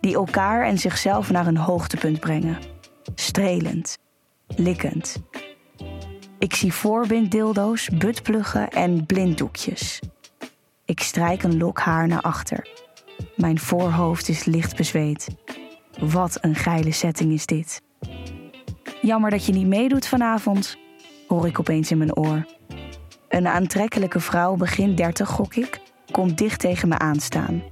die 0.00 0.14
elkaar 0.14 0.66
en 0.66 0.78
zichzelf 0.78 1.30
naar 1.30 1.46
een 1.46 1.56
hoogtepunt 1.56 2.20
brengen. 2.20 2.58
Strelend, 3.14 3.98
likkend. 4.46 5.16
Ik 6.40 6.54
zie 6.54 6.72
voorbinddildo's, 6.72 7.88
buttpluggen 7.88 8.68
en 8.68 9.06
blinddoekjes. 9.06 10.00
Ik 10.84 11.00
strijk 11.00 11.42
een 11.42 11.56
lok 11.58 11.78
haar 11.78 12.06
naar 12.08 12.20
achter. 12.20 12.68
Mijn 13.36 13.58
voorhoofd 13.58 14.28
is 14.28 14.44
licht 14.44 14.76
bezweet. 14.76 15.28
Wat 15.98 16.38
een 16.40 16.54
geile 16.54 16.92
setting 16.92 17.32
is 17.32 17.46
dit. 17.46 17.82
Jammer 19.02 19.30
dat 19.30 19.46
je 19.46 19.52
niet 19.52 19.66
meedoet 19.66 20.06
vanavond, 20.06 20.76
hoor 21.28 21.46
ik 21.46 21.58
opeens 21.58 21.90
in 21.90 21.98
mijn 21.98 22.16
oor. 22.16 22.46
Een 23.28 23.48
aantrekkelijke 23.48 24.20
vrouw, 24.20 24.56
begin 24.56 24.94
dertig 24.94 25.28
gok 25.28 25.54
ik, 25.54 25.80
komt 26.10 26.38
dicht 26.38 26.60
tegen 26.60 26.88
me 26.88 26.98
aanstaan. 26.98 27.62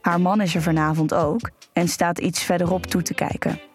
Haar 0.00 0.20
man 0.20 0.40
is 0.40 0.54
er 0.54 0.62
vanavond 0.62 1.14
ook 1.14 1.50
en 1.72 1.88
staat 1.88 2.18
iets 2.18 2.42
verderop 2.42 2.86
toe 2.86 3.02
te 3.02 3.14
kijken. 3.14 3.69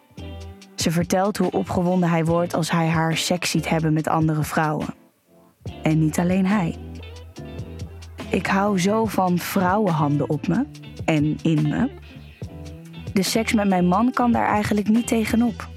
Ze 0.85 0.91
vertelt 0.91 1.37
hoe 1.37 1.51
opgewonden 1.51 2.09
hij 2.09 2.25
wordt 2.25 2.53
als 2.53 2.71
hij 2.71 2.87
haar 2.87 3.17
seks 3.17 3.49
ziet 3.49 3.69
hebben 3.69 3.93
met 3.93 4.07
andere 4.07 4.43
vrouwen. 4.43 4.87
En 5.83 5.99
niet 5.99 6.19
alleen 6.19 6.45
hij. 6.45 6.75
Ik 8.29 8.47
hou 8.47 8.79
zo 8.79 9.05
van 9.05 9.37
vrouwenhanden 9.37 10.29
op 10.29 10.47
me 10.47 10.65
en 11.05 11.37
in 11.41 11.61
me. 11.61 11.89
De 13.13 13.23
seks 13.23 13.53
met 13.53 13.67
mijn 13.67 13.87
man 13.87 14.11
kan 14.11 14.31
daar 14.31 14.47
eigenlijk 14.47 14.87
niet 14.87 15.07
tegenop. 15.07 15.69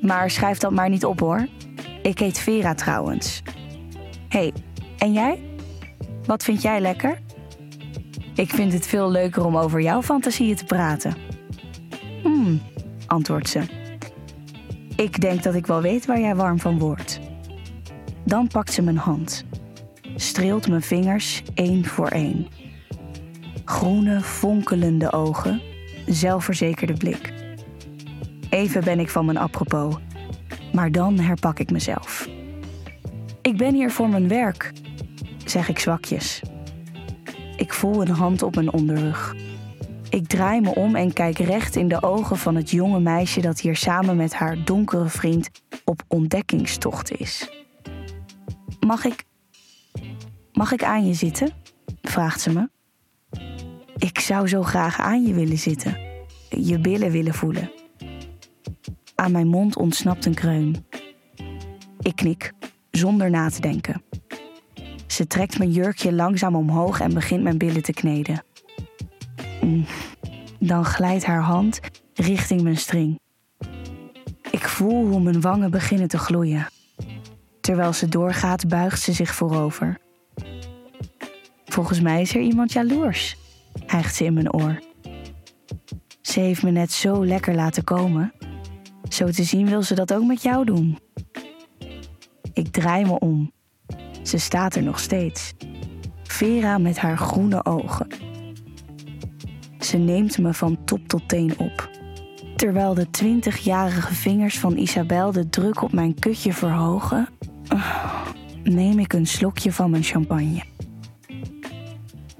Maar 0.00 0.30
schrijf 0.30 0.58
dat 0.58 0.72
maar 0.72 0.88
niet 0.88 1.04
op 1.04 1.20
hoor. 1.20 1.46
Ik 2.02 2.18
heet 2.18 2.38
Vera 2.38 2.74
trouwens. 2.74 3.42
hey, 4.28 4.52
en 4.98 5.12
jij? 5.12 5.42
Wat 6.26 6.44
vind 6.44 6.62
jij 6.62 6.80
lekker? 6.80 7.18
Ik 8.34 8.50
vind 8.50 8.72
het 8.72 8.86
veel 8.86 9.10
leuker 9.10 9.44
om 9.44 9.56
over 9.56 9.80
jouw 9.80 10.02
fantasieën 10.02 10.56
te 10.56 10.64
praten. 10.64 11.14
Hmm, 12.22 12.62
antwoordt 13.06 13.48
ze. 13.48 13.79
Ik 15.00 15.20
denk 15.20 15.42
dat 15.42 15.54
ik 15.54 15.66
wel 15.66 15.80
weet 15.80 16.06
waar 16.06 16.20
jij 16.20 16.34
warm 16.34 16.58
van 16.58 16.78
wordt. 16.78 17.20
Dan 18.24 18.46
pakt 18.46 18.72
ze 18.72 18.82
mijn 18.82 18.96
hand, 18.96 19.44
streelt 20.16 20.68
mijn 20.68 20.82
vingers 20.82 21.42
één 21.54 21.84
voor 21.84 22.08
één. 22.08 22.48
Groene, 23.64 24.20
fonkelende 24.20 25.12
ogen, 25.12 25.62
zelfverzekerde 26.06 26.92
blik. 26.92 27.32
Even 28.50 28.84
ben 28.84 29.00
ik 29.00 29.08
van 29.10 29.24
mijn 29.24 29.36
apropos, 29.36 29.96
maar 30.72 30.92
dan 30.92 31.18
herpak 31.18 31.58
ik 31.58 31.70
mezelf. 31.70 32.28
Ik 33.42 33.56
ben 33.56 33.74
hier 33.74 33.90
voor 33.90 34.08
mijn 34.08 34.28
werk, 34.28 34.72
zeg 35.44 35.68
ik 35.68 35.78
zwakjes. 35.78 36.42
Ik 37.56 37.72
voel 37.72 38.00
een 38.00 38.08
hand 38.08 38.42
op 38.42 38.54
mijn 38.54 38.72
onderrug. 38.72 39.34
Ik 40.10 40.26
draai 40.26 40.60
me 40.60 40.74
om 40.74 40.96
en 40.96 41.12
kijk 41.12 41.38
recht 41.38 41.76
in 41.76 41.88
de 41.88 42.02
ogen 42.02 42.36
van 42.36 42.54
het 42.54 42.70
jonge 42.70 43.00
meisje 43.00 43.40
dat 43.40 43.60
hier 43.60 43.76
samen 43.76 44.16
met 44.16 44.34
haar 44.34 44.64
donkere 44.64 45.08
vriend 45.08 45.50
op 45.84 46.02
ontdekkingstocht 46.08 47.12
is. 47.12 47.50
Mag 48.80 49.04
ik. 49.04 49.24
Mag 50.52 50.72
ik 50.72 50.84
aan 50.84 51.06
je 51.06 51.14
zitten? 51.14 51.52
vraagt 52.02 52.40
ze 52.40 52.52
me. 52.52 52.68
Ik 53.96 54.18
zou 54.18 54.48
zo 54.48 54.62
graag 54.62 54.98
aan 54.98 55.26
je 55.26 55.34
willen 55.34 55.58
zitten, 55.58 55.98
je 56.48 56.78
billen 56.78 57.10
willen 57.10 57.34
voelen. 57.34 57.70
Aan 59.14 59.32
mijn 59.32 59.48
mond 59.48 59.76
ontsnapt 59.76 60.24
een 60.24 60.34
kreun. 60.34 60.86
Ik 62.00 62.16
knik, 62.16 62.52
zonder 62.90 63.30
na 63.30 63.48
te 63.48 63.60
denken. 63.60 64.02
Ze 65.06 65.26
trekt 65.26 65.58
mijn 65.58 65.70
jurkje 65.70 66.12
langzaam 66.12 66.54
omhoog 66.54 67.00
en 67.00 67.14
begint 67.14 67.42
mijn 67.42 67.58
billen 67.58 67.82
te 67.82 67.92
kneden. 67.92 68.44
Dan 70.58 70.84
glijdt 70.84 71.24
haar 71.24 71.42
hand 71.42 71.80
richting 72.14 72.62
mijn 72.62 72.76
string. 72.76 73.20
Ik 74.50 74.68
voel 74.68 75.06
hoe 75.06 75.20
mijn 75.20 75.40
wangen 75.40 75.70
beginnen 75.70 76.08
te 76.08 76.18
gloeien. 76.18 76.66
Terwijl 77.60 77.92
ze 77.92 78.08
doorgaat, 78.08 78.68
buigt 78.68 79.00
ze 79.00 79.12
zich 79.12 79.34
voorover. 79.34 79.98
Volgens 81.64 82.00
mij 82.00 82.20
is 82.20 82.34
er 82.34 82.40
iemand 82.40 82.72
jaloers, 82.72 83.36
hijgt 83.86 84.14
ze 84.14 84.24
in 84.24 84.34
mijn 84.34 84.52
oor. 84.52 84.82
Ze 86.20 86.40
heeft 86.40 86.62
me 86.62 86.70
net 86.70 86.92
zo 86.92 87.24
lekker 87.24 87.54
laten 87.54 87.84
komen. 87.84 88.32
Zo 89.08 89.30
te 89.30 89.44
zien 89.44 89.66
wil 89.66 89.82
ze 89.82 89.94
dat 89.94 90.12
ook 90.12 90.24
met 90.24 90.42
jou 90.42 90.64
doen. 90.64 90.98
Ik 92.52 92.68
draai 92.68 93.04
me 93.04 93.18
om. 93.18 93.52
Ze 94.22 94.38
staat 94.38 94.74
er 94.74 94.82
nog 94.82 94.98
steeds. 94.98 95.52
Vera 96.22 96.78
met 96.78 96.98
haar 96.98 97.18
groene 97.18 97.64
ogen. 97.64 98.29
Ze 99.90 99.96
neemt 99.96 100.38
me 100.38 100.54
van 100.54 100.84
top 100.84 101.08
tot 101.08 101.28
teen 101.28 101.58
op. 101.58 101.90
Terwijl 102.56 102.94
de 102.94 103.10
twintigjarige 103.10 104.14
vingers 104.14 104.58
van 104.58 104.76
Isabel 104.76 105.32
de 105.32 105.48
druk 105.48 105.82
op 105.82 105.92
mijn 105.92 106.18
kutje 106.18 106.52
verhogen, 106.52 107.28
neem 108.62 108.98
ik 108.98 109.12
een 109.12 109.26
slokje 109.26 109.72
van 109.72 109.90
mijn 109.90 110.02
champagne. 110.02 110.62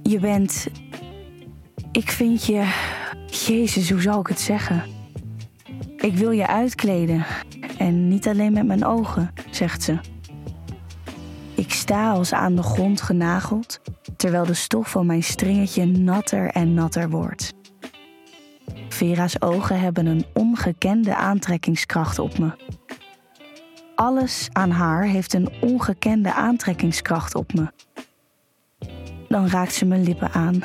Je 0.02 0.18
bent. 0.20 0.66
Ik 1.92 2.10
vind 2.10 2.44
je. 2.44 2.72
Jezus, 3.26 3.90
hoe 3.90 4.00
zal 4.00 4.20
ik 4.20 4.26
het 4.26 4.40
zeggen? 4.40 4.82
Ik 5.96 6.14
wil 6.14 6.30
je 6.30 6.46
uitkleden. 6.46 7.26
En 7.78 8.08
niet 8.08 8.28
alleen 8.28 8.52
met 8.52 8.66
mijn 8.66 8.84
ogen, 8.84 9.30
zegt 9.50 9.82
ze. 9.82 9.98
Ik 11.54 11.72
sta 11.72 12.10
als 12.10 12.32
aan 12.32 12.54
de 12.54 12.62
grond 12.62 13.00
genageld, 13.00 13.80
terwijl 14.20 14.46
de 14.46 14.54
stof 14.54 14.90
van 14.90 15.06
mijn 15.06 15.22
stringetje 15.22 15.86
natter 15.86 16.50
en 16.50 16.74
natter 16.74 17.10
wordt. 17.10 17.52
Vera's 18.88 19.40
ogen 19.42 19.80
hebben 19.80 20.06
een 20.06 20.24
ongekende 20.34 21.16
aantrekkingskracht 21.16 22.18
op 22.18 22.38
me. 22.38 22.50
Alles 23.94 24.48
aan 24.52 24.70
haar 24.70 25.04
heeft 25.04 25.32
een 25.32 25.52
ongekende 25.60 26.34
aantrekkingskracht 26.34 27.34
op 27.34 27.52
me. 27.52 27.72
Dan 29.28 29.48
raakt 29.48 29.74
ze 29.74 29.84
mijn 29.84 30.02
lippen 30.02 30.32
aan, 30.32 30.62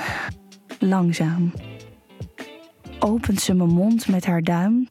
langzaam. 0.80 1.54
Opent 3.00 3.42
ze 3.42 3.54
mijn 3.54 3.74
mond 3.74 4.08
met 4.08 4.26
haar 4.26 4.42
duim. 4.42 4.88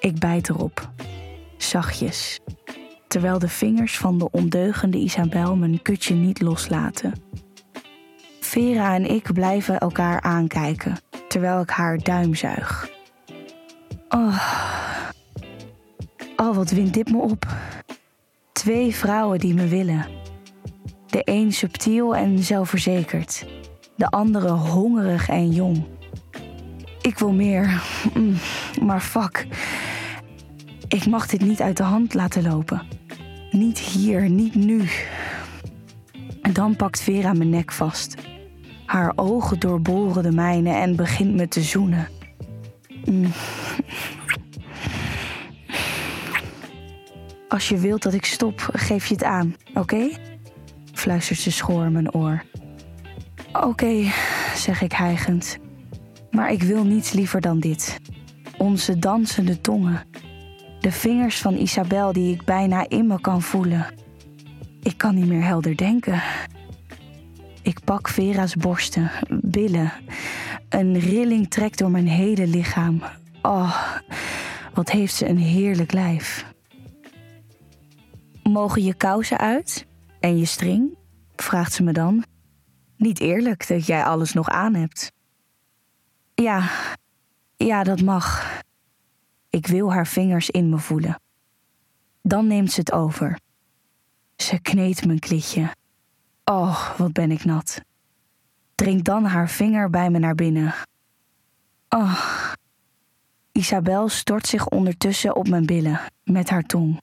Ik 0.00 0.18
bijt 0.18 0.48
erop, 0.48 0.90
zachtjes 1.56 2.40
terwijl 3.08 3.38
de 3.38 3.48
vingers 3.48 3.98
van 3.98 4.18
de 4.18 4.30
ondeugende 4.30 4.98
Isabel 4.98 5.56
mijn 5.56 5.82
kutje 5.82 6.14
niet 6.14 6.40
loslaten. 6.40 7.12
Vera 8.40 8.94
en 8.94 9.10
ik 9.10 9.32
blijven 9.32 9.78
elkaar 9.78 10.20
aankijken 10.20 10.96
terwijl 11.28 11.60
ik 11.60 11.70
haar 11.70 11.98
duim 11.98 12.34
zuig. 12.34 12.90
Oh, 14.08 14.42
oh 16.36 16.56
wat 16.56 16.70
wint 16.70 16.94
dit 16.94 17.10
me 17.10 17.18
op? 17.18 17.46
Twee 18.52 18.94
vrouwen 18.94 19.38
die 19.38 19.54
me 19.54 19.66
willen. 19.66 20.06
De 21.06 21.22
een 21.24 21.52
subtiel 21.52 22.16
en 22.16 22.42
zelfverzekerd, 22.42 23.46
de 23.96 24.08
andere 24.10 24.50
hongerig 24.50 25.28
en 25.28 25.50
jong. 25.50 25.84
Ik 27.00 27.18
wil 27.18 27.32
meer, 27.32 27.82
maar 28.86 29.00
fuck. 29.00 29.46
Ik 30.88 31.06
mag 31.06 31.26
dit 31.26 31.40
niet 31.40 31.60
uit 31.60 31.76
de 31.76 31.82
hand 31.82 32.14
laten 32.14 32.42
lopen. 32.42 32.82
Niet 33.50 33.78
hier, 33.78 34.30
niet 34.30 34.54
nu. 34.54 34.88
En 36.42 36.52
dan 36.52 36.76
pakt 36.76 37.00
Vera 37.00 37.32
mijn 37.32 37.50
nek 37.50 37.72
vast. 37.72 38.14
Haar 38.86 39.12
ogen 39.16 39.60
doorboren 39.60 40.22
de 40.22 40.32
mijne 40.32 40.70
en 40.70 40.96
begint 40.96 41.34
me 41.34 41.48
te 41.48 41.62
zoenen. 41.62 42.08
Als 47.48 47.68
je 47.68 47.78
wilt 47.78 48.02
dat 48.02 48.12
ik 48.14 48.24
stop, 48.24 48.68
geef 48.72 49.06
je 49.06 49.14
het 49.14 49.24
aan, 49.24 49.56
oké? 49.74 50.08
Fluistert 50.92 51.38
ze 51.38 51.50
schoor 51.50 51.90
mijn 51.90 52.14
oor. 52.14 52.44
Oké, 53.52 54.12
zeg 54.54 54.82
ik 54.82 54.92
hijgend. 54.92 55.58
Maar 56.30 56.52
ik 56.52 56.62
wil 56.62 56.84
niets 56.84 57.12
liever 57.12 57.40
dan 57.40 57.60
dit. 57.60 58.00
Onze 58.58 58.98
dansende 58.98 59.60
tongen 59.60 60.06
de 60.80 60.92
vingers 60.92 61.40
van 61.40 61.54
Isabel 61.54 62.12
die 62.12 62.34
ik 62.34 62.44
bijna 62.44 62.88
in 62.88 63.06
me 63.06 63.20
kan 63.20 63.42
voelen. 63.42 63.86
Ik 64.82 64.98
kan 64.98 65.14
niet 65.14 65.26
meer 65.26 65.44
helder 65.44 65.76
denken. 65.76 66.22
Ik 67.62 67.84
pak 67.84 68.08
Vera's 68.08 68.54
borsten, 68.54 69.10
billen. 69.28 69.92
Een 70.68 70.98
rilling 70.98 71.50
trekt 71.50 71.78
door 71.78 71.90
mijn 71.90 72.08
hele 72.08 72.46
lichaam. 72.46 73.02
Oh, 73.42 73.86
wat 74.74 74.90
heeft 74.90 75.14
ze 75.14 75.28
een 75.28 75.38
heerlijk 75.38 75.92
lijf. 75.92 76.46
Mogen 78.42 78.82
je 78.82 78.94
kousen 78.94 79.38
uit? 79.38 79.86
En 80.20 80.38
je 80.38 80.44
string? 80.44 80.96
vraagt 81.36 81.72
ze 81.72 81.82
me 81.82 81.92
dan. 81.92 82.24
Niet 82.96 83.20
eerlijk 83.20 83.68
dat 83.68 83.86
jij 83.86 84.04
alles 84.04 84.32
nog 84.32 84.48
aan 84.48 84.74
hebt. 84.74 85.12
Ja, 86.34 86.70
ja, 87.56 87.82
dat 87.82 88.02
mag. 88.02 88.60
Ik 89.58 89.66
wil 89.66 89.92
haar 89.92 90.06
vingers 90.06 90.50
in 90.50 90.68
me 90.68 90.78
voelen. 90.78 91.20
Dan 92.22 92.46
neemt 92.46 92.72
ze 92.72 92.80
het 92.80 92.92
over. 92.92 93.38
Ze 94.36 94.58
kneedt 94.60 95.06
mijn 95.06 95.18
klitje. 95.18 95.74
Oh, 96.44 96.96
wat 96.96 97.12
ben 97.12 97.30
ik 97.30 97.44
nat. 97.44 97.80
Dringt 98.74 99.04
dan 99.04 99.24
haar 99.24 99.48
vinger 99.48 99.90
bij 99.90 100.10
me 100.10 100.18
naar 100.18 100.34
binnen. 100.34 100.74
Oh. 101.88 102.52
Isabel 103.52 104.08
stort 104.08 104.46
zich 104.46 104.68
ondertussen 104.68 105.36
op 105.36 105.48
mijn 105.48 105.66
billen 105.66 106.00
met 106.24 106.50
haar 106.50 106.62
tong. 106.62 107.00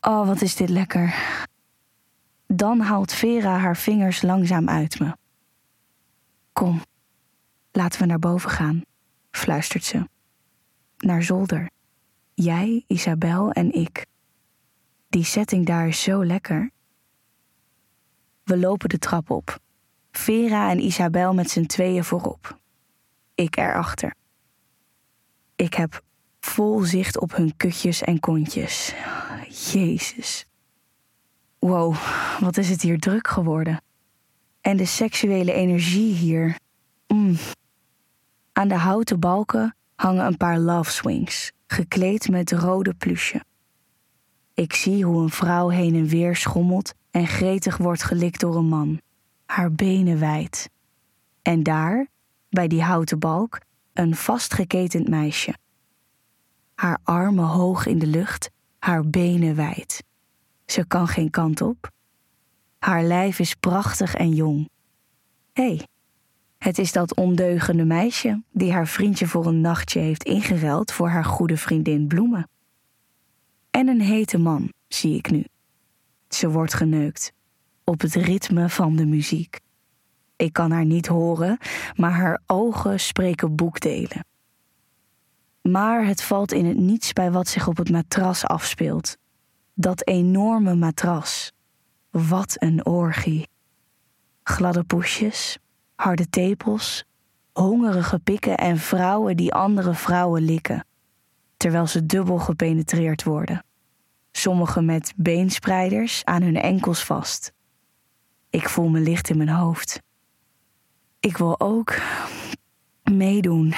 Oh, 0.00 0.26
wat 0.26 0.42
is 0.42 0.56
dit 0.56 0.68
lekker. 0.68 1.14
Dan 2.46 2.80
haalt 2.80 3.12
Vera 3.12 3.58
haar 3.58 3.76
vingers 3.76 4.22
langzaam 4.22 4.68
uit 4.68 5.00
me. 5.00 5.16
Kom, 6.52 6.82
laten 7.72 8.00
we 8.00 8.06
naar 8.06 8.18
boven 8.18 8.50
gaan, 8.50 8.82
fluistert 9.30 9.84
ze. 9.84 10.10
Naar 11.02 11.22
zolder. 11.22 11.70
Jij, 12.34 12.84
Isabel 12.86 13.50
en 13.50 13.72
ik. 13.72 14.06
Die 15.08 15.24
setting 15.24 15.66
daar 15.66 15.88
is 15.88 16.02
zo 16.02 16.24
lekker. 16.24 16.70
We 18.44 18.56
lopen 18.56 18.88
de 18.88 18.98
trap 18.98 19.30
op. 19.30 19.58
Vera 20.10 20.70
en 20.70 20.84
Isabel 20.84 21.34
met 21.34 21.50
z'n 21.50 21.66
tweeën 21.66 22.04
voorop. 22.04 22.58
Ik 23.34 23.56
erachter. 23.56 24.14
Ik 25.56 25.74
heb 25.74 26.02
vol 26.40 26.80
zicht 26.80 27.18
op 27.18 27.36
hun 27.36 27.56
kutjes 27.56 28.02
en 28.02 28.20
kontjes. 28.20 28.94
Jezus. 29.72 30.46
Wow, 31.58 31.96
wat 32.40 32.56
is 32.56 32.68
het 32.68 32.82
hier 32.82 32.98
druk 32.98 33.28
geworden. 33.28 33.82
En 34.60 34.76
de 34.76 34.86
seksuele 34.86 35.52
energie 35.52 36.14
hier. 36.14 36.58
Mm. 37.06 37.36
Aan 38.52 38.68
de 38.68 38.74
houten 38.74 39.20
balken 39.20 39.76
hangen 39.94 40.26
een 40.26 40.36
paar 40.36 40.58
love 40.58 40.90
swings, 40.90 41.52
gekleed 41.66 42.28
met 42.28 42.52
rode 42.52 42.94
plusje. 42.94 43.44
Ik 44.54 44.72
zie 44.74 45.04
hoe 45.04 45.22
een 45.22 45.30
vrouw 45.30 45.68
heen 45.68 45.94
en 45.94 46.06
weer 46.06 46.36
schommelt 46.36 46.94
en 47.10 47.26
gretig 47.26 47.76
wordt 47.76 48.02
gelikt 48.02 48.40
door 48.40 48.56
een 48.56 48.68
man, 48.68 49.00
haar 49.46 49.72
benen 49.72 50.18
wijd. 50.18 50.70
En 51.42 51.62
daar, 51.62 52.06
bij 52.48 52.68
die 52.68 52.82
houten 52.82 53.18
balk, 53.18 53.60
een 53.92 54.16
vastgeketend 54.16 55.08
meisje. 55.08 55.54
Haar 56.74 56.98
armen 57.02 57.44
hoog 57.44 57.86
in 57.86 57.98
de 57.98 58.06
lucht, 58.06 58.50
haar 58.78 59.06
benen 59.06 59.54
wijd. 59.54 60.04
Ze 60.66 60.86
kan 60.86 61.08
geen 61.08 61.30
kant 61.30 61.60
op. 61.60 61.90
Haar 62.78 63.02
lijf 63.02 63.38
is 63.38 63.54
prachtig 63.54 64.14
en 64.14 64.34
jong. 64.34 64.68
Hé, 65.52 65.66
hey, 65.66 65.86
het 66.62 66.78
is 66.78 66.92
dat 66.92 67.14
ondeugende 67.14 67.84
meisje 67.84 68.42
die 68.50 68.72
haar 68.72 68.86
vriendje 68.86 69.26
voor 69.26 69.46
een 69.46 69.60
nachtje 69.60 70.00
heeft 70.00 70.24
ingeruild 70.24 70.92
voor 70.92 71.08
haar 71.08 71.24
goede 71.24 71.56
vriendin 71.56 72.06
Bloemen. 72.06 72.48
En 73.70 73.88
een 73.88 74.00
hete 74.00 74.38
man, 74.38 74.72
zie 74.88 75.16
ik 75.16 75.30
nu. 75.30 75.44
Ze 76.28 76.50
wordt 76.50 76.74
geneukt, 76.74 77.32
op 77.84 78.00
het 78.00 78.14
ritme 78.14 78.68
van 78.68 78.96
de 78.96 79.06
muziek. 79.06 79.60
Ik 80.36 80.52
kan 80.52 80.70
haar 80.70 80.84
niet 80.84 81.06
horen, 81.06 81.58
maar 81.96 82.12
haar 82.12 82.40
ogen 82.46 83.00
spreken 83.00 83.56
boekdelen. 83.56 84.26
Maar 85.62 86.06
het 86.06 86.22
valt 86.22 86.52
in 86.52 86.66
het 86.66 86.78
niets 86.78 87.12
bij 87.12 87.30
wat 87.30 87.48
zich 87.48 87.68
op 87.68 87.76
het 87.76 87.90
matras 87.90 88.46
afspeelt. 88.46 89.16
Dat 89.74 90.06
enorme 90.06 90.74
matras. 90.74 91.52
Wat 92.10 92.56
een 92.58 92.86
orgie. 92.86 93.48
Gladde 94.42 94.84
poesjes, 94.84 95.58
harde 95.94 96.28
tepels, 96.28 97.04
hongerige 97.52 98.18
pikken 98.18 98.56
en 98.56 98.78
vrouwen 98.78 99.36
die 99.36 99.54
andere 99.54 99.94
vrouwen 99.94 100.42
likken, 100.42 100.86
terwijl 101.56 101.86
ze 101.86 102.06
dubbel 102.06 102.38
gepenetreerd 102.38 103.24
worden. 103.24 103.64
Sommigen 104.32 104.84
met 104.84 105.12
beenspreiders 105.16 106.24
aan 106.24 106.42
hun 106.42 106.56
enkels 106.56 107.04
vast. 107.04 107.52
Ik 108.50 108.68
voel 108.68 108.88
me 108.88 109.00
licht 109.00 109.28
in 109.28 109.36
mijn 109.36 109.48
hoofd. 109.48 110.00
Ik 111.20 111.36
wil 111.36 111.60
ook 111.60 112.00
meedoen. 113.02 113.74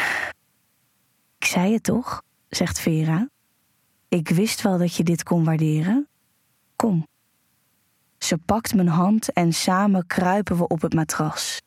Ik 1.38 1.44
zei 1.46 1.72
het 1.72 1.82
toch, 1.82 2.22
zegt 2.48 2.80
Vera. 2.80 3.28
Ik 4.08 4.28
wist 4.28 4.62
wel 4.62 4.78
dat 4.78 4.94
je 4.94 5.02
dit 5.02 5.22
kon 5.22 5.44
waarderen. 5.44 6.08
Kom. 6.76 7.06
Ze 8.18 8.38
pakt 8.38 8.74
mijn 8.74 8.88
hand 8.88 9.32
en 9.32 9.52
samen 9.52 10.06
kruipen 10.06 10.56
we 10.56 10.66
op 10.66 10.80
het 10.82 10.94
matras. 10.94 11.62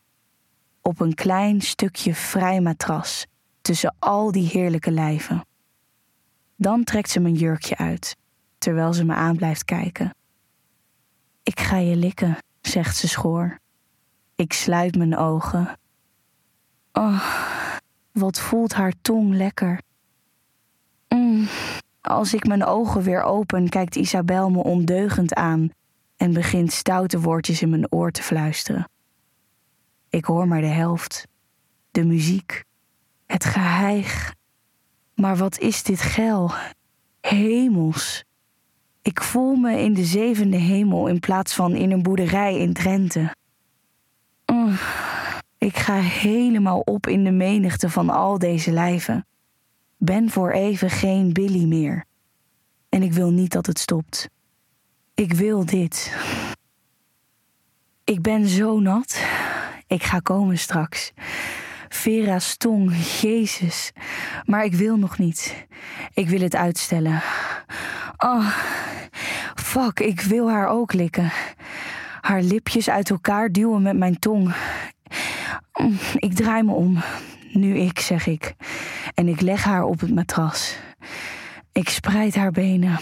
Op 0.88 1.00
een 1.00 1.14
klein 1.14 1.62
stukje 1.62 2.16
vrij 2.16 2.62
matras 2.62 3.26
tussen 3.62 3.96
al 4.00 4.32
die 4.32 4.48
heerlijke 4.48 4.92
lijven. 4.92 5.46
Dan 6.56 6.84
trekt 6.84 7.10
ze 7.10 7.20
mijn 7.20 7.34
jurkje 7.34 7.78
uit, 7.78 8.16
terwijl 8.58 8.94
ze 8.94 9.06
me 9.06 9.14
aan 9.14 9.36
blijft 9.36 9.66
kijken. 9.66 10.16
Ik 11.44 11.60
ga 11.60 11.78
je 11.78 11.96
likken, 11.96 12.38
zegt 12.62 12.98
ze 12.98 13.08
schoor. 13.08 13.60
Ik 14.36 14.54
sluit 14.54 14.98
mijn 14.98 15.18
ogen. 15.18 15.78
Oh, 16.94 17.24
wat 18.12 18.40
voelt 18.40 18.74
haar 18.74 18.94
tong 19.02 19.34
lekker. 19.34 19.82
Mm. 21.08 21.48
Als 22.02 22.34
ik 22.34 22.48
mijn 22.48 22.66
ogen 22.66 23.02
weer 23.02 23.22
open, 23.22 23.70
kijkt 23.70 23.96
Isabel 23.96 24.50
me 24.50 24.64
ondeugend 24.64 25.34
aan 25.34 25.70
en 26.18 26.34
begint 26.34 26.72
stoute 26.72 27.20
woordjes 27.20 27.62
in 27.62 27.70
mijn 27.70 27.92
oor 27.92 28.12
te 28.12 28.24
fluisteren. 28.24 28.88
Ik 30.18 30.26
hoor 30.26 30.48
maar 30.48 30.62
de 30.62 30.68
helft. 30.68 31.28
De 31.92 32.04
muziek. 32.04 32.64
Het 33.26 33.46
geheig. 33.46 34.34
Maar 35.16 35.38
wat 35.38 35.60
is 35.60 35.84
dit 35.84 36.02
geil? 36.02 36.52
Hemels. 37.22 38.24
Ik 39.02 39.22
voel 39.22 39.56
me 39.56 39.80
in 39.80 39.94
de 39.94 40.06
zevende 40.06 40.58
hemel 40.58 41.08
in 41.08 41.20
plaats 41.20 41.54
van 41.54 41.76
in 41.76 41.92
een 41.92 42.02
boerderij 42.02 42.58
in 42.58 42.74
Drenthe. 42.74 43.36
Mm, 44.46 44.78
ik 45.58 45.78
ga 45.78 46.00
helemaal 46.00 46.80
op 46.80 47.08
in 47.08 47.24
de 47.24 47.32
menigte 47.32 47.90
van 47.90 48.10
al 48.10 48.40
deze 48.40 48.72
lijven. 48.72 49.26
Ben 49.98 50.30
voor 50.30 50.52
even 50.52 50.90
geen 50.90 51.34
Billy 51.34 51.66
meer. 51.66 52.06
En 52.90 53.04
ik 53.04 53.14
wil 53.14 53.32
niet 53.32 53.52
dat 53.52 53.66
het 53.66 53.80
stopt. 53.80 54.30
Ik 55.14 55.34
wil 55.34 55.66
dit. 55.66 56.18
Ik 58.04 58.22
ben 58.22 58.48
zo 58.48 58.80
nat. 58.80 59.37
Ik 59.88 60.04
ga 60.04 60.20
komen 60.20 60.58
straks. 60.58 61.12
Vera's 61.90 62.58
tong, 62.58 62.96
Jezus. 63.22 63.92
Maar 64.46 64.64
ik 64.64 64.74
wil 64.74 64.98
nog 64.98 65.18
niet. 65.18 65.68
Ik 66.14 66.30
wil 66.30 66.40
het 66.40 66.56
uitstellen. 66.56 67.22
Oh, 68.18 68.58
fuck, 69.56 70.00
ik 70.00 70.22
wil 70.22 70.50
haar 70.50 70.68
ook 70.68 70.94
likken. 70.94 71.32
Haar 72.22 72.42
lipjes 72.42 72.90
uit 72.90 73.10
elkaar 73.10 73.52
duwen 73.52 73.82
met 73.82 73.98
mijn 73.98 74.20
tong. 74.20 74.56
Ik 76.16 76.34
draai 76.34 76.64
me 76.64 76.72
om. 76.72 77.04
Nu 77.54 77.78
ik, 77.78 78.00
zeg 78.00 78.28
ik. 78.28 78.56
En 79.14 79.28
ik 79.28 79.42
leg 79.42 79.64
haar 79.64 79.84
op 79.84 80.00
het 80.00 80.16
matras. 80.16 80.78
Ik 81.72 81.90
spreid 81.90 82.36
haar 82.36 82.52
benen. 82.52 83.00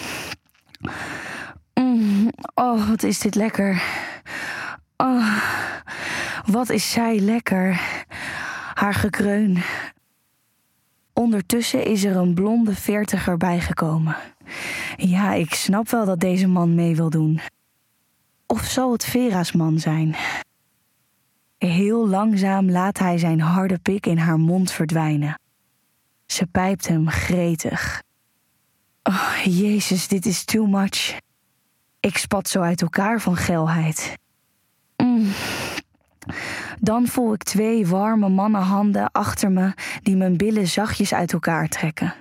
Oh, 2.54 2.89
wat 2.89 3.04
is 3.04 3.19
dit 3.19 3.36
lekker. 3.36 3.84
Wat 6.46 6.70
is 6.70 6.92
zij 6.92 7.20
lekker. 7.20 7.82
Haar 8.74 8.94
gekreun. 8.94 9.58
Ondertussen 11.14 11.86
is 11.86 12.04
er 12.04 12.16
een 12.16 12.34
blonde 12.34 12.76
veertiger 12.76 13.38
bijgekomen. 13.38 14.16
Ja, 14.96 15.34
ik 15.34 15.54
snap 15.54 15.90
wel 15.90 16.06
dat 16.06 16.20
deze 16.20 16.48
man 16.48 16.76
mee 16.76 16.96
wil 16.96 17.10
doen. 17.10 17.40
Of 18.46 18.64
zal 18.64 18.92
het 18.92 19.06
Vera's 19.06 19.52
man 19.52 19.80
zijn? 19.80 20.16
Heel 21.58 22.08
langzaam 22.08 22.72
laat 22.72 22.98
hij 22.98 23.18
zijn 23.18 23.42
harde 23.42 23.80
pik 23.80 24.06
in 24.06 24.18
haar 24.18 24.40
mond 24.40 24.72
verdwijnen. 24.72 25.40
Ze 26.26 26.46
pijpt 26.46 26.88
hem 26.88 27.10
gretig. 27.10 28.04
Oh, 29.04 29.36
Jezus, 29.44 30.08
dit 30.08 30.26
is 30.26 30.46
too 30.46 30.66
much. 30.66 31.18
Ik 32.00 32.18
spat 32.18 32.48
zo 32.48 32.62
uit 32.62 32.82
elkaar 32.82 33.22
van 33.22 33.36
geilheid. 33.36 34.18
Mm. 34.98 35.32
Dan 36.80 37.08
voel 37.08 37.34
ik 37.34 37.44
twee 37.44 37.88
warme 37.88 38.30
mannenhanden 38.30 39.12
achter 39.12 39.52
me 39.52 39.74
die 40.04 40.16
mijn 40.16 40.38
billen 40.38 40.68
zachtjes 40.68 41.14
uit 41.14 41.34
elkaar 41.34 41.68
trekken. 41.68 42.14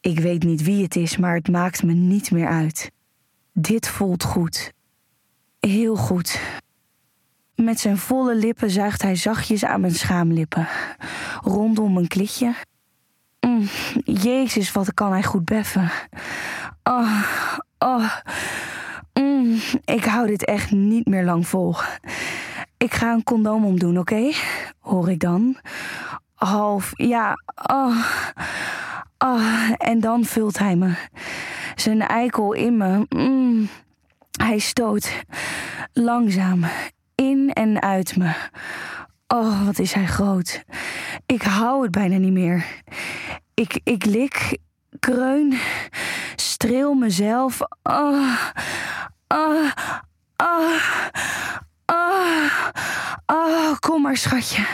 Ik 0.00 0.20
weet 0.20 0.42
niet 0.42 0.62
wie 0.62 0.82
het 0.82 0.96
is, 0.96 1.16
maar 1.16 1.34
het 1.34 1.48
maakt 1.48 1.82
me 1.82 1.92
niet 1.92 2.30
meer 2.30 2.48
uit. 2.48 2.90
Dit 3.52 3.88
voelt 3.88 4.24
goed. 4.24 4.72
Heel 5.60 5.96
goed. 5.96 6.40
Met 7.54 7.80
zijn 7.80 7.98
volle 7.98 8.34
lippen 8.34 8.70
zuigt 8.70 9.02
hij 9.02 9.16
zachtjes 9.16 9.64
aan 9.64 9.80
mijn 9.80 9.94
schaamlippen, 9.94 10.68
rondom 11.42 11.92
mijn 11.92 12.08
klitje. 12.08 12.54
Mm, 13.40 13.68
Jezus, 14.04 14.72
wat 14.72 14.94
kan 14.94 15.12
hij 15.12 15.22
goed 15.22 15.44
beffen. 15.44 15.90
Oh, 16.82 17.22
oh. 17.78 18.12
Mm, 19.12 19.58
ik 19.84 20.04
hou 20.04 20.26
dit 20.26 20.44
echt 20.44 20.70
niet 20.70 21.06
meer 21.06 21.24
lang 21.24 21.46
vol. 21.48 21.76
Ik 22.78 22.94
ga 22.94 23.12
een 23.12 23.24
condoom 23.24 23.64
omdoen, 23.64 23.98
oké? 23.98 24.32
Hoor 24.78 25.10
ik 25.10 25.20
dan. 25.20 25.56
Half, 26.34 26.90
ja. 26.94 27.34
Oh. 27.70 28.06
Oh. 29.18 29.70
En 29.76 30.00
dan 30.00 30.24
vult 30.24 30.58
hij 30.58 30.76
me. 30.76 30.94
Zijn 31.74 32.00
eikel 32.00 32.52
in 32.52 32.76
me. 32.76 33.06
Mm. 33.08 33.68
Hij 34.42 34.58
stoot. 34.58 35.24
Langzaam. 35.92 36.64
In 37.14 37.52
en 37.52 37.82
uit 37.82 38.16
me. 38.16 38.34
Oh, 39.28 39.64
wat 39.64 39.78
is 39.78 39.92
hij 39.92 40.06
groot. 40.06 40.64
Ik 41.26 41.42
hou 41.42 41.82
het 41.82 41.90
bijna 41.90 42.16
niet 42.16 42.32
meer. 42.32 42.66
Ik, 43.54 43.80
ik 43.84 44.04
lik, 44.04 44.58
kreun, 44.98 45.58
streel 46.36 46.94
mezelf. 46.94 47.60
Oh, 47.82 48.38
oh, 49.28 49.70
oh, 50.36 50.76
oh, 51.92 52.68
oh, 53.26 53.76
kom 53.78 54.02
maar, 54.02 54.16
schatje. 54.16 54.66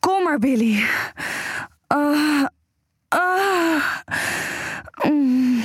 Kom 0.00 0.22
maar, 0.22 0.38
Billy. 0.38 0.84
Oh. 1.88 2.44
Mm. 5.08 5.62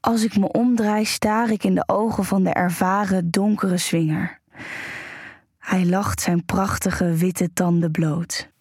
Als 0.00 0.24
ik 0.24 0.36
me 0.36 0.52
omdraai, 0.52 1.04
staar 1.04 1.50
ik 1.50 1.64
in 1.64 1.74
de 1.74 1.88
ogen 1.88 2.24
van 2.24 2.44
de 2.44 2.50
ervaren 2.50 3.30
donkere 3.30 3.78
swinger. 3.78 4.40
Hij 5.58 5.86
lacht 5.86 6.20
zijn 6.20 6.44
prachtige 6.44 7.14
witte 7.14 7.52
tanden 7.52 7.90
bloot. 7.90 8.51